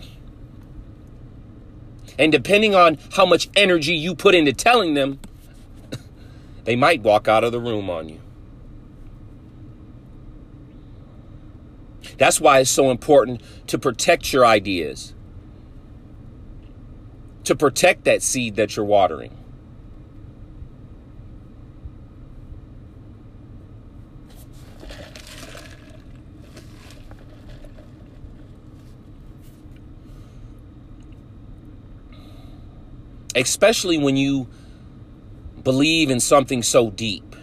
[2.18, 5.21] And depending on how much energy you put into telling them,
[6.64, 8.21] they might walk out of the room on you.
[12.18, 15.14] That's why it's so important to protect your ideas,
[17.45, 19.36] to protect that seed that you're watering.
[33.34, 34.49] especially when you
[35.62, 37.36] believe in something so deep.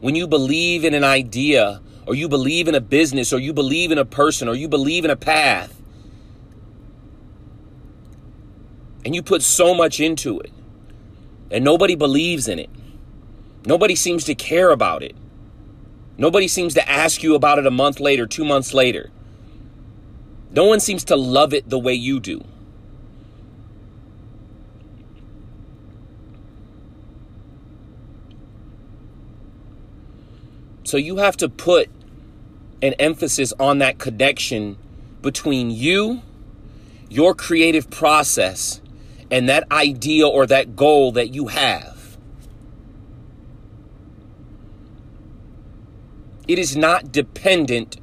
[0.00, 3.90] When you believe in an idea, or you believe in a business, or you believe
[3.90, 5.77] in a person, or you believe in a path,
[9.08, 10.52] and you put so much into it,
[11.50, 12.68] and nobody believes in it,
[13.64, 15.16] nobody seems to care about it,
[16.18, 19.10] nobody seems to ask you about it a month later, two months later.
[20.50, 22.44] No one seems to love it the way you do.
[30.84, 31.88] So you have to put
[32.82, 34.76] an emphasis on that connection
[35.22, 36.20] between you,
[37.08, 38.82] your creative process,
[39.30, 42.16] and that idea or that goal that you have.
[46.46, 48.00] It is not dependent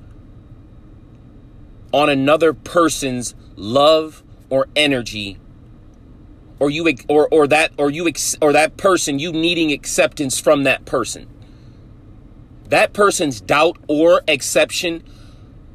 [1.92, 5.40] on another person's love or energy
[6.60, 8.12] or you or or that or you
[8.42, 11.28] or that person you needing acceptance from that person
[12.70, 15.04] that person's doubt or exception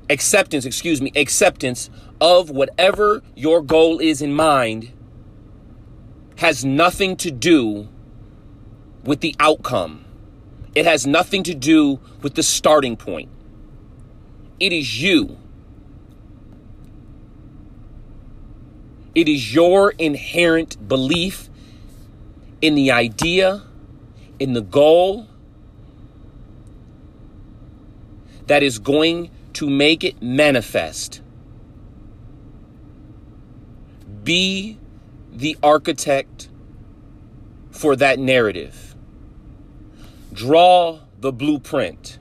[0.09, 1.91] acceptance excuse me acceptance
[2.21, 4.93] of whatever your goal is in mind
[6.41, 7.89] has nothing to do
[9.05, 10.05] with the outcome
[10.75, 13.29] It has nothing to do with the starting point.
[14.61, 15.37] It is you.
[19.15, 21.51] It is your inherent belief
[22.63, 23.63] in the idea,
[24.39, 25.27] in the goal
[28.47, 31.21] that is going to make it manifest.
[34.23, 34.79] Be
[35.33, 36.49] the architect
[37.71, 38.95] for that narrative.
[40.33, 42.19] Draw the blueprint.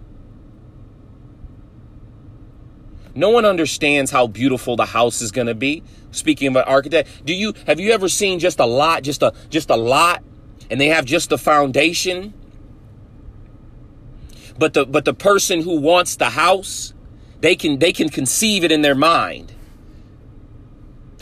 [3.15, 5.83] No one understands how beautiful the house is going to be.
[6.11, 9.33] Speaking of an architect, do you have you ever seen just a lot, just a
[9.49, 10.23] just a lot,
[10.71, 12.33] and they have just the foundation?
[14.57, 16.93] But the but the person who wants the house,
[17.41, 19.53] they can they can conceive it in their mind.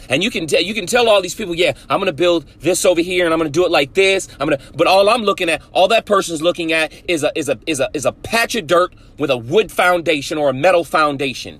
[0.10, 2.86] And you can tell you can tell all these people, yeah, I'm gonna build this
[2.86, 4.28] over here and I'm gonna do it like this.
[4.40, 7.50] I'm gonna but all I'm looking at, all that person's looking at is a is
[7.50, 10.84] a is a is a patch of dirt with a wood foundation or a metal
[10.84, 11.60] foundation.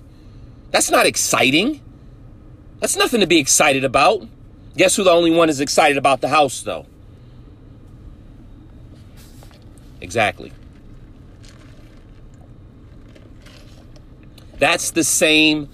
[0.70, 1.82] That's not exciting.
[2.80, 4.26] That's nothing to be excited about.
[4.76, 6.86] Guess who the only one is excited about the house though?
[10.00, 10.52] Exactly.
[14.58, 15.68] That's the same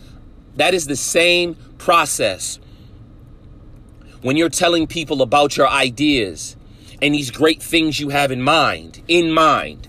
[0.57, 2.59] that is the same process
[4.25, 6.57] when you're telling people about your ideas
[7.03, 9.87] and these great things you have in mind, in mind.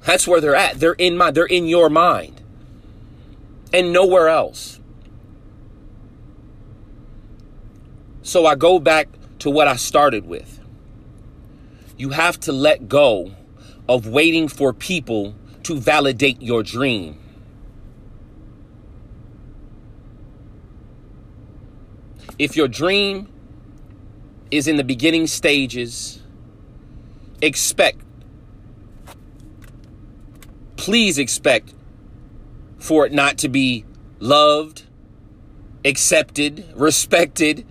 [0.00, 0.80] That's where they're at.
[0.80, 1.36] They're in mind.
[1.36, 2.42] They're in your mind.
[3.72, 4.80] And nowhere else.
[8.22, 10.58] So I go back to what I started with.
[11.96, 13.36] You have to let go
[13.88, 17.20] of waiting for people to validate your dream.
[22.36, 23.28] If your dream
[24.54, 26.22] is in the beginning stages.
[27.42, 28.00] Expect,
[30.76, 31.74] please expect
[32.78, 33.84] for it not to be
[34.20, 34.84] loved,
[35.84, 37.66] accepted, respected,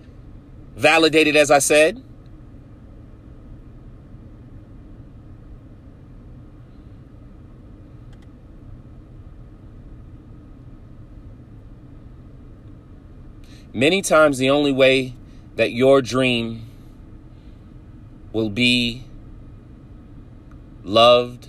[0.76, 2.02] validated, as I said.
[13.72, 15.14] Many times, the only way
[15.56, 16.73] that your dream
[18.34, 19.04] will be
[20.82, 21.48] loved,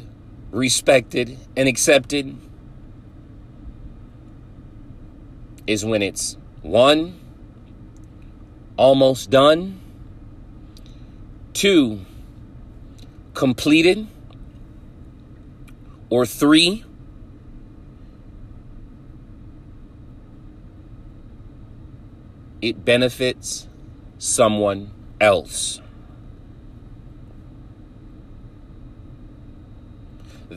[0.52, 2.38] respected, and accepted
[5.68, 7.20] is when it's one,
[8.78, 9.80] almost done,
[11.54, 12.06] two,
[13.34, 14.08] completed,
[16.12, 16.84] or three,
[22.62, 23.68] it benefits
[24.20, 25.82] someone else.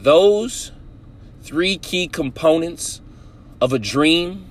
[0.02, 0.70] Those
[1.42, 3.00] three key components
[3.60, 4.48] of a dream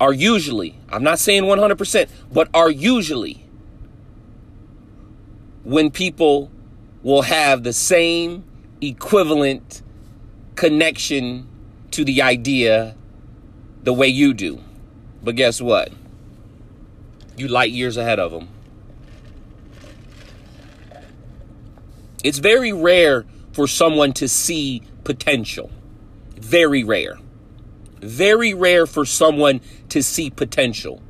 [0.00, 3.44] are usually, I'm not saying 100%, but are usually
[5.62, 6.50] when people
[7.02, 8.44] will have the same
[8.80, 9.82] equivalent
[10.54, 11.46] connection
[11.90, 12.96] to the idea
[13.82, 14.58] the way you do.
[15.22, 15.92] But guess what?
[17.36, 18.48] You light years ahead of them.
[22.24, 23.26] It's very rare
[23.58, 25.68] for someone to see potential.
[26.36, 27.18] Very rare.
[27.96, 31.02] Very rare for someone to see potential.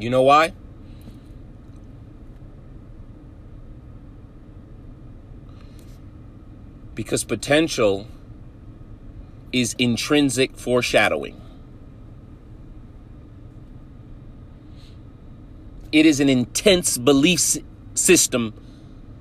[0.00, 0.54] You know why?
[6.96, 8.08] Because potential
[9.52, 11.40] is intrinsic foreshadowing.
[15.90, 17.56] It is an intense belief
[17.94, 18.54] system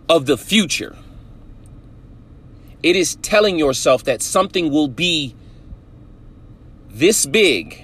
[0.09, 0.95] of the future.
[2.83, 5.35] It is telling yourself that something will be
[6.89, 7.83] this big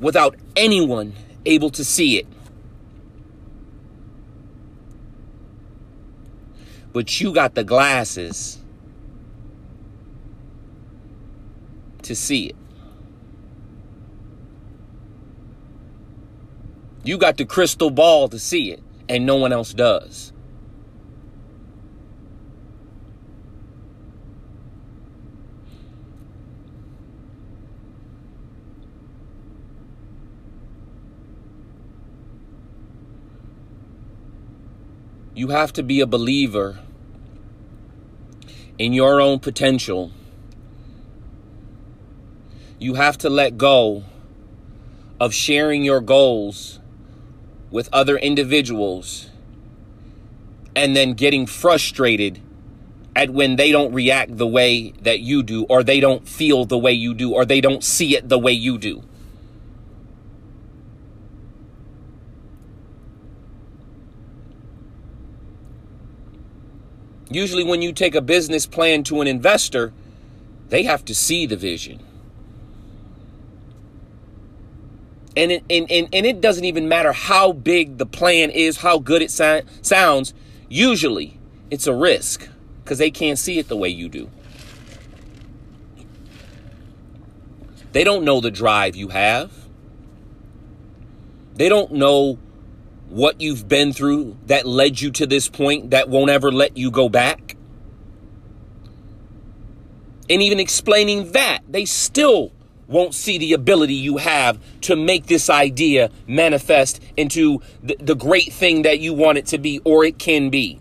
[0.00, 1.14] without anyone
[1.46, 2.26] able to see it.
[6.92, 8.58] But you got the glasses
[12.02, 12.56] to see it.
[17.04, 20.32] You got the crystal ball to see it, and no one else does.
[35.34, 36.78] You have to be a believer
[38.78, 40.12] in your own potential.
[42.78, 44.04] You have to let go
[45.18, 46.78] of sharing your goals
[47.72, 49.30] with other individuals
[50.76, 52.40] and then getting frustrated
[53.16, 56.78] at when they don't react the way that you do, or they don't feel the
[56.78, 59.02] way you do, or they don't see it the way you do.
[67.30, 69.92] Usually, when you take a business plan to an investor,
[70.68, 72.00] they have to see the vision.
[75.36, 78.98] And it, and, and, and it doesn't even matter how big the plan is, how
[78.98, 80.34] good it sounds.
[80.68, 81.38] Usually,
[81.70, 82.48] it's a risk
[82.82, 84.30] because they can't see it the way you do.
[87.92, 89.52] They don't know the drive you have.
[91.54, 92.38] They don't know
[93.08, 96.90] what you've been through that led you to this point that won't ever let you
[96.90, 97.56] go back.
[100.30, 102.52] And even explaining that, they still
[102.88, 108.52] won't see the ability you have to make this idea manifest into the, the great
[108.52, 110.78] thing that you want it to be or it can be.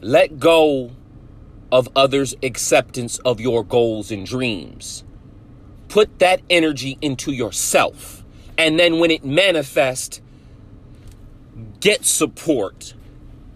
[0.00, 0.90] Let go
[1.72, 5.02] of others' acceptance of your goals and dreams.
[5.88, 8.22] Put that energy into yourself.
[8.58, 10.20] And then when it manifests,
[11.80, 12.94] get support.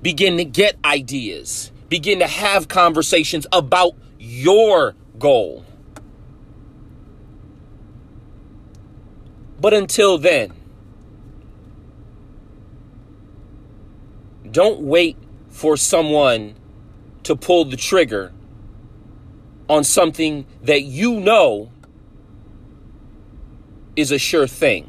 [0.00, 1.70] Begin to get ideas.
[1.88, 5.64] Begin to have conversations about your goal.
[9.60, 10.52] But until then,
[14.50, 15.16] don't wait
[15.48, 16.54] for someone
[17.24, 18.32] to pull the trigger
[19.68, 21.70] on something that you know
[23.96, 24.88] is a sure thing.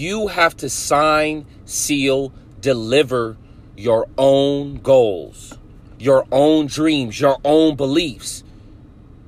[0.00, 3.36] You have to sign, seal, deliver
[3.76, 5.58] your own goals
[6.00, 8.42] your own dreams, your own beliefs.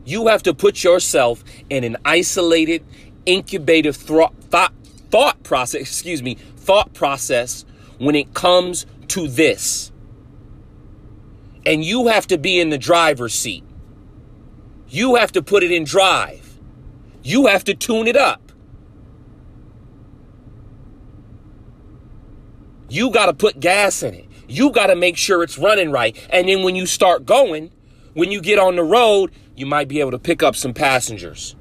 [0.04, 2.82] You have to put yourself in an isolated,
[3.26, 4.72] incubative thought, thought,
[5.10, 7.64] thought process, excuse me, thought process
[7.98, 9.92] when it comes to this.
[11.64, 13.62] And you have to be in the driver's seat.
[14.88, 16.58] You have to put it in drive.
[17.22, 18.41] You have to tune it up.
[22.92, 24.26] You got to put gas in it.
[24.48, 26.14] You got to make sure it's running right.
[26.28, 27.70] And then when you start going,
[28.12, 31.56] when you get on the road, you might be able to pick up some passengers.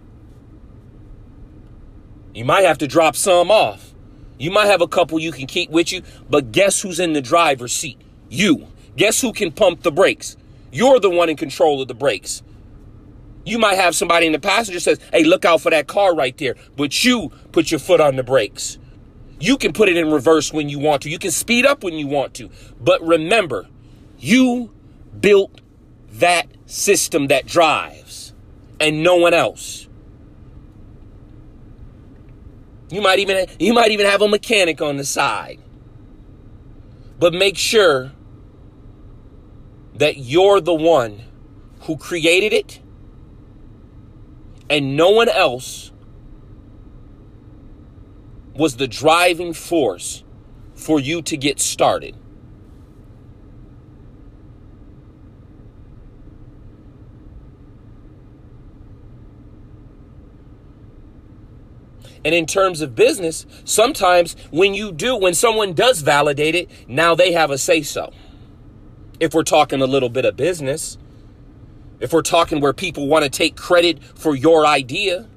[2.34, 3.94] You might have to drop some off.
[4.40, 7.22] You might have a couple you can keep with you, but guess who's in the
[7.22, 8.02] driver's seat?
[8.28, 8.68] You.
[8.98, 10.36] Guess who can pump the brakes?
[10.70, 12.44] You're the one in control of the brakes.
[13.46, 16.38] You might have somebody in the passenger says, "Hey, look out for that car right
[16.38, 18.78] there." But you put your foot on the brakes.
[19.42, 21.10] You can put it in reverse when you want to.
[21.10, 22.50] You can speed up when you want to.
[22.80, 23.68] But remember,
[24.20, 24.72] you
[25.20, 25.62] built
[26.14, 28.34] that system that drives
[28.80, 29.88] and no one else.
[32.90, 35.60] You might even you might even have a mechanic on the side.
[37.18, 38.12] But make sure
[39.96, 41.24] that you're the one
[41.82, 42.80] who created it
[44.70, 45.91] and no one else
[48.54, 50.24] was the driving force
[50.76, 52.16] for you to get started.
[62.24, 67.16] And in terms of business, sometimes when you do, when someone does validate it, now
[67.16, 68.14] they have a say so.
[69.20, 70.98] If we're talking a little bit of business,
[72.00, 75.28] if we're talking where people want to take credit for your idea,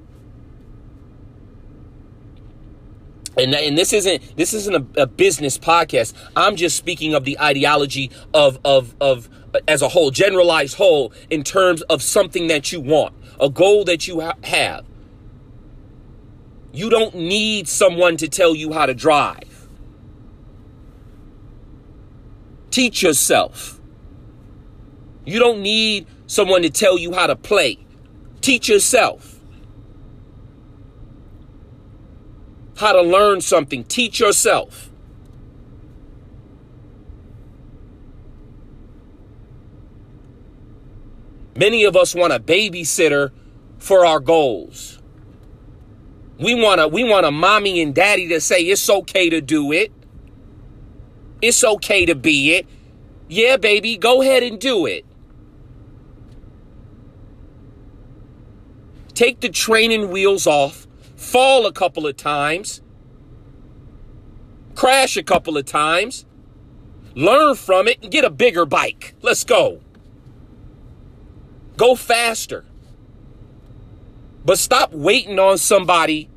[3.37, 6.13] and, and this isn't this isn't a, a, business podcast.
[6.35, 9.29] I'm just speaking of the ideology of of of
[9.67, 14.07] as a whole, generalized whole, in terms of something that you want, a goal that
[14.07, 14.85] you ha- have.
[16.73, 19.67] You don't need someone to tell you how to drive.
[22.69, 23.79] Teach yourself.
[25.25, 27.79] You don't need someone to tell you how to play.
[28.41, 29.34] Teach yourself.
[32.77, 33.83] How to learn something.
[33.83, 34.89] Teach yourself.
[41.55, 43.31] Many of us want a babysitter
[43.77, 44.99] for our goals.
[46.37, 49.71] We want a we want a mommy and daddy to say it's okay to do
[49.71, 49.91] it.
[51.41, 52.67] It's okay to be it.
[53.29, 55.05] Yeah, baby, go ahead and do it.
[59.15, 60.84] take the training wheels off,
[61.25, 62.81] fall a couple of times,
[64.75, 66.25] crash a couple of times,
[67.15, 69.15] learn from it, and get a bigger bike.
[69.21, 69.81] Let's go.
[71.77, 72.63] Go faster.
[74.45, 76.29] But stop waiting on somebody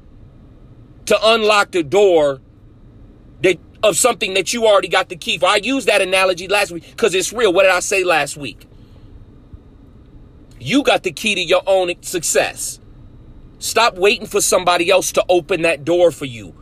[1.06, 2.40] to unlock the door
[3.42, 5.46] that of something that you already got the key for.
[5.46, 7.52] I used that analogy last week because it's real.
[7.52, 8.66] What did I say last week?
[10.58, 12.77] You got the key to your own success.
[13.58, 16.54] Stop waiting for somebody else to open that door for you.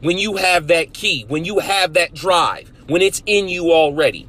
[0.00, 4.28] When you have that key, when you have that drive, when it's in you already.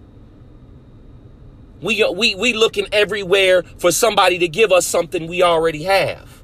[1.81, 6.41] We, we, we looking everywhere for somebody to give us something we already have.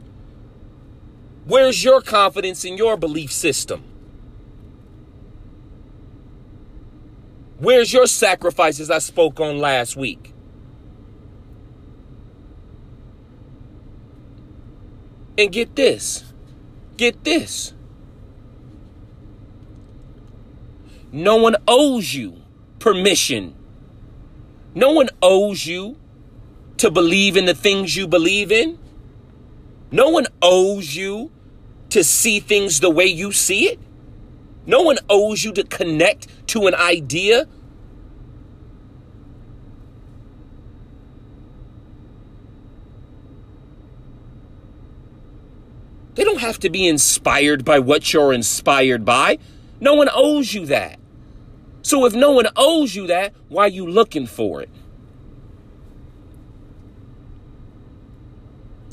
[1.45, 3.83] Where's your confidence in your belief system?
[7.59, 10.33] Where's your sacrifices I spoke on last week?
[15.39, 16.25] And get this.
[16.97, 17.73] Get this.
[21.13, 22.41] No one owes you
[22.79, 23.55] permission.
[24.75, 25.95] No one owes you
[26.75, 28.77] to believe in the things you believe in.
[29.91, 31.31] No one owes you
[31.91, 33.79] to see things the way you see it.
[34.65, 37.47] No one owes you to connect to an idea.
[46.15, 49.39] They don't have to be inspired by what you're inspired by.
[49.79, 50.99] No one owes you that.
[51.81, 54.69] So if no one owes you that, why are you looking for it?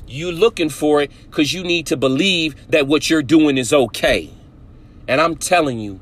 [0.07, 4.31] You looking for it because you need to believe that what you're doing is okay.
[5.09, 6.01] And I'm telling you,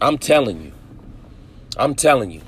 [0.00, 0.72] I'm telling you,
[1.76, 2.42] I'm telling you,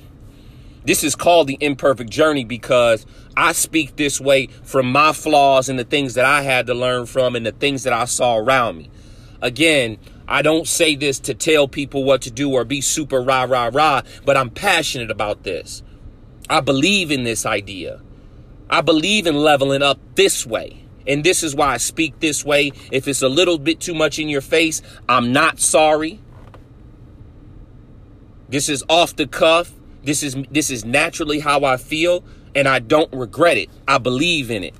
[0.84, 3.06] this is called the imperfect journey because
[3.36, 7.06] I speak this way from my flaws and the things that I had to learn
[7.06, 8.90] from and the things that I saw around me.
[9.40, 13.44] Again, I don't say this to tell people what to do or be super rah,
[13.44, 15.82] rah, rah, but I'm passionate about this.
[16.48, 18.00] I believe in this idea.
[18.70, 20.84] I believe in leveling up this way.
[21.06, 22.72] And this is why I speak this way.
[22.90, 26.20] If it's a little bit too much in your face, I'm not sorry.
[28.48, 29.72] This is off the cuff.
[30.04, 32.22] This is this is naturally how I feel
[32.54, 33.70] and I don't regret it.
[33.88, 34.74] I believe in it.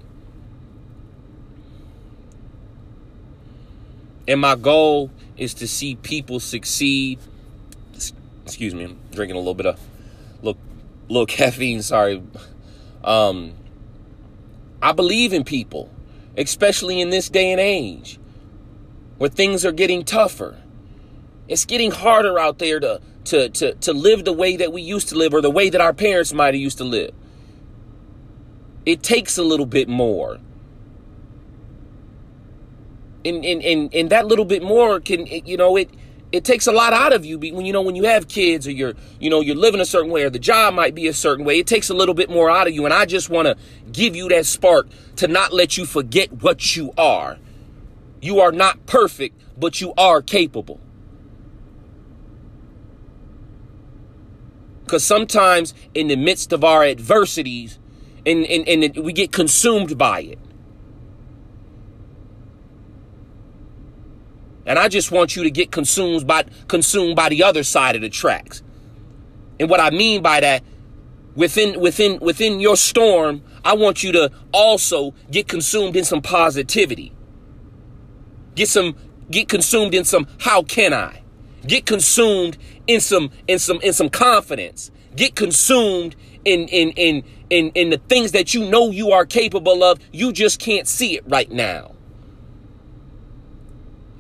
[4.29, 7.19] And my goal is to see people succeed.
[8.45, 9.81] Excuse me, I'm drinking a little bit of
[10.43, 10.61] little,
[11.09, 12.23] little caffeine, sorry.
[13.03, 13.55] Um
[14.83, 15.91] I believe in people,
[16.37, 18.19] especially in this day and age
[19.17, 20.61] where things are getting tougher.
[21.49, 25.09] It's getting harder out there to to to to live the way that we used
[25.11, 27.13] to live or the way that our parents might have used to live.
[28.87, 30.39] It takes a little bit more.
[33.27, 35.89] And, and, and, and that little bit more can, you know, it,
[36.35, 38.73] it takes a lot out of you when you know when you have kids or
[38.73, 41.45] you're you know you're living a certain way or the job might be a certain
[41.45, 43.57] way it takes a little bit more out of you and i just want to
[43.93, 47.39] give you that spark to not let you forget what you are
[48.21, 50.81] you are not perfect but you are capable
[54.85, 57.79] because sometimes in the midst of our adversities
[58.27, 60.39] and, and, and we get consumed by it.
[64.67, 68.03] And I just want you to get consumed by consumed by the other side of
[68.03, 68.63] the tracks.
[69.61, 70.63] And what I mean by that,
[71.35, 77.13] within within within your storm, I want you to also get consumed in some positivity.
[78.55, 78.97] Get some
[79.31, 81.23] get consumed in some how can I?
[81.67, 82.57] Get consumed
[82.87, 84.91] in some in some in some confidence.
[85.17, 89.83] Get consumed in in in in in the things that you know you are capable
[89.83, 89.99] of.
[90.13, 91.95] You just can't see it right now.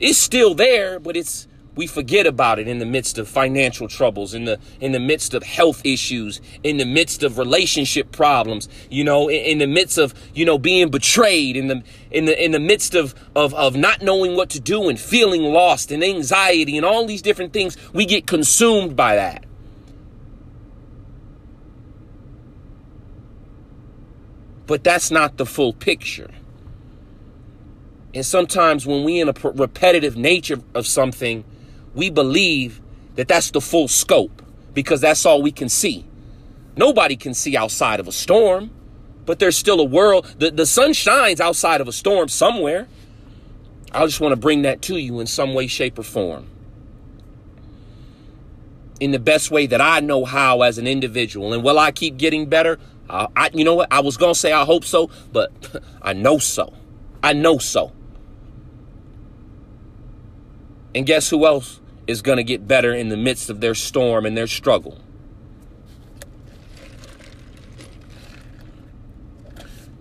[0.00, 4.34] It's still there, but it's we forget about it in the midst of financial troubles
[4.34, 9.02] in the in the midst of health issues in the midst of relationship problems you
[9.02, 11.82] know in, in, the midst of you know being betrayed in the
[12.14, 15.42] in the in the midst of, of of not knowing what to do and feeling
[15.42, 19.44] lost and anxiety and all these different things we get consumed by that
[24.66, 26.30] But that's not the full picture.
[28.14, 31.44] And sometimes when we in a repetitive nature of something,
[31.94, 32.80] we believe
[33.16, 34.42] that that's the full scope
[34.72, 36.06] because that's all we can see.
[36.76, 38.70] Nobody can see outside of a storm,
[39.26, 40.26] but there's still a world.
[40.38, 42.88] The, the sun shines outside of a storm somewhere.
[43.92, 46.46] I just want to bring that to you in some way, shape, or form.
[49.00, 51.54] in the best way that I know how as an individual.
[51.54, 52.80] And will I keep getting better?
[53.10, 53.88] I, I you know what?
[53.92, 55.52] I was going to say I hope so, but
[56.02, 56.74] I know so.
[57.22, 57.92] I know so.
[60.94, 64.26] And guess who else is going to get better in the midst of their storm
[64.26, 65.00] and their struggle?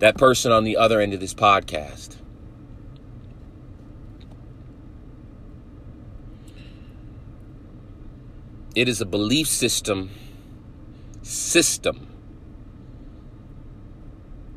[0.04, 2.16] That person on the other end of this podcast.
[8.74, 10.10] It is a belief system,
[11.22, 12.06] system,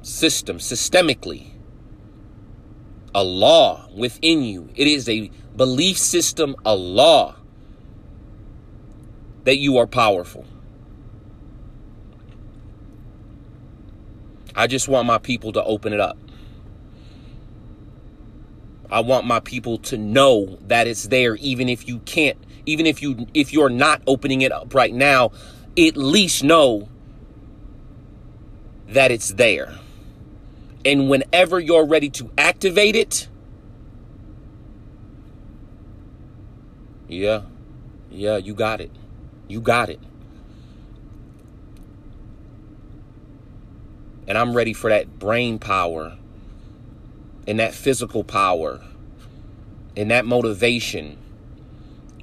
[0.02, 1.52] system, systemically,
[3.16, 4.70] a law within you.
[4.76, 7.36] It is a belief system, a law
[9.46, 10.46] that you are powerful.
[14.58, 16.18] I just want my people to open it up.
[18.90, 23.02] I want my people to know that it's there even if you can't even if
[23.02, 25.32] you if you're not opening it up right now,
[25.78, 26.90] at least know
[28.88, 29.74] that it's there.
[30.84, 33.28] And whenever you're ready to activate it,
[37.08, 37.44] yeah,
[38.10, 38.92] yeah, you got it.
[39.48, 40.00] You got it.
[44.28, 46.18] And I'm ready for that brain power
[47.48, 48.82] and that physical power
[49.96, 51.18] and that motivation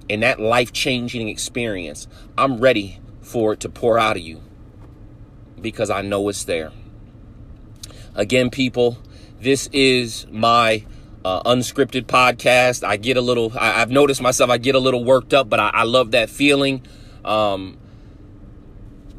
[0.09, 4.43] and that life changing experience, I'm ready for it to pour out of you
[5.61, 6.73] because I know it's there.
[8.15, 8.99] Again, people,
[9.41, 10.85] this is my
[11.25, 12.85] uh, unscripted podcast.
[12.85, 15.59] I get a little, I, have noticed myself, I get a little worked up, but
[15.59, 16.83] I, I love that feeling.
[17.25, 17.79] Um,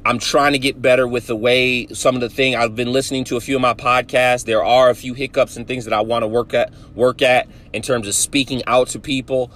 [0.06, 3.24] I'm trying to get better with the way some of the thing I've been listening
[3.26, 4.45] to a few of my podcasts.
[4.45, 7.47] There are a few hiccups and things that I want to work at work at
[7.74, 9.51] in terms of speaking out to people.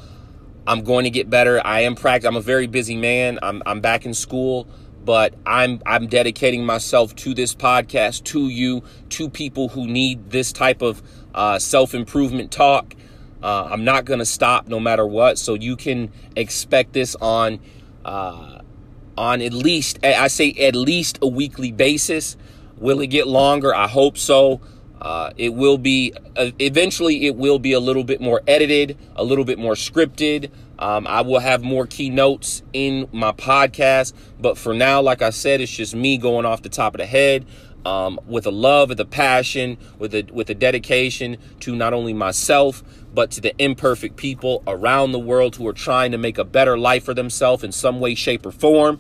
[0.65, 1.61] I'm going to get better.
[1.63, 2.27] I am practice.
[2.27, 3.37] I'm a very busy man.
[3.43, 4.67] I'm I'm back in school,
[5.05, 10.51] but I'm I'm dedicating myself to this podcast, to you, to people who need this
[10.51, 11.03] type of
[11.35, 12.95] uh, self improvement talk.
[13.43, 15.37] Uh, I'm not going to stop no matter what.
[15.37, 17.59] So you can expect this on
[18.03, 18.58] uh,
[19.19, 22.37] on at least I say at least a weekly basis.
[22.77, 23.75] Will it get longer?
[23.75, 24.61] I hope so.
[25.01, 27.25] Uh, it will be uh, eventually.
[27.25, 30.49] It will be a little bit more edited, a little bit more scripted.
[30.79, 35.59] Um, I will have more keynotes in my podcast, but for now, like I said,
[35.59, 37.45] it's just me going off the top of the head
[37.85, 42.13] um, with a love, with a passion, with a with a dedication to not only
[42.13, 42.83] myself
[43.13, 46.77] but to the imperfect people around the world who are trying to make a better
[46.77, 48.99] life for themselves in some way, shape, or form.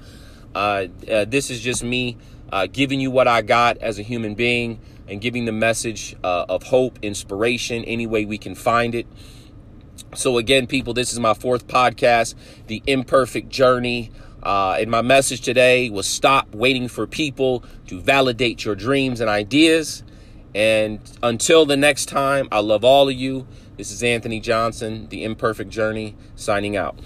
[0.55, 2.17] Uh, uh, this is just me
[2.51, 6.45] uh, giving you what I got as a human being and giving the message uh,
[6.49, 9.07] of hope, inspiration, any way we can find it.
[10.15, 12.33] So, again, people, this is my fourth podcast,
[12.67, 14.11] The Imperfect Journey.
[14.41, 19.29] Uh, and my message today was stop waiting for people to validate your dreams and
[19.29, 20.03] ideas.
[20.55, 23.47] And until the next time, I love all of you.
[23.79, 26.99] This is Anthony Johnson, The Imperfect Journey, signing out.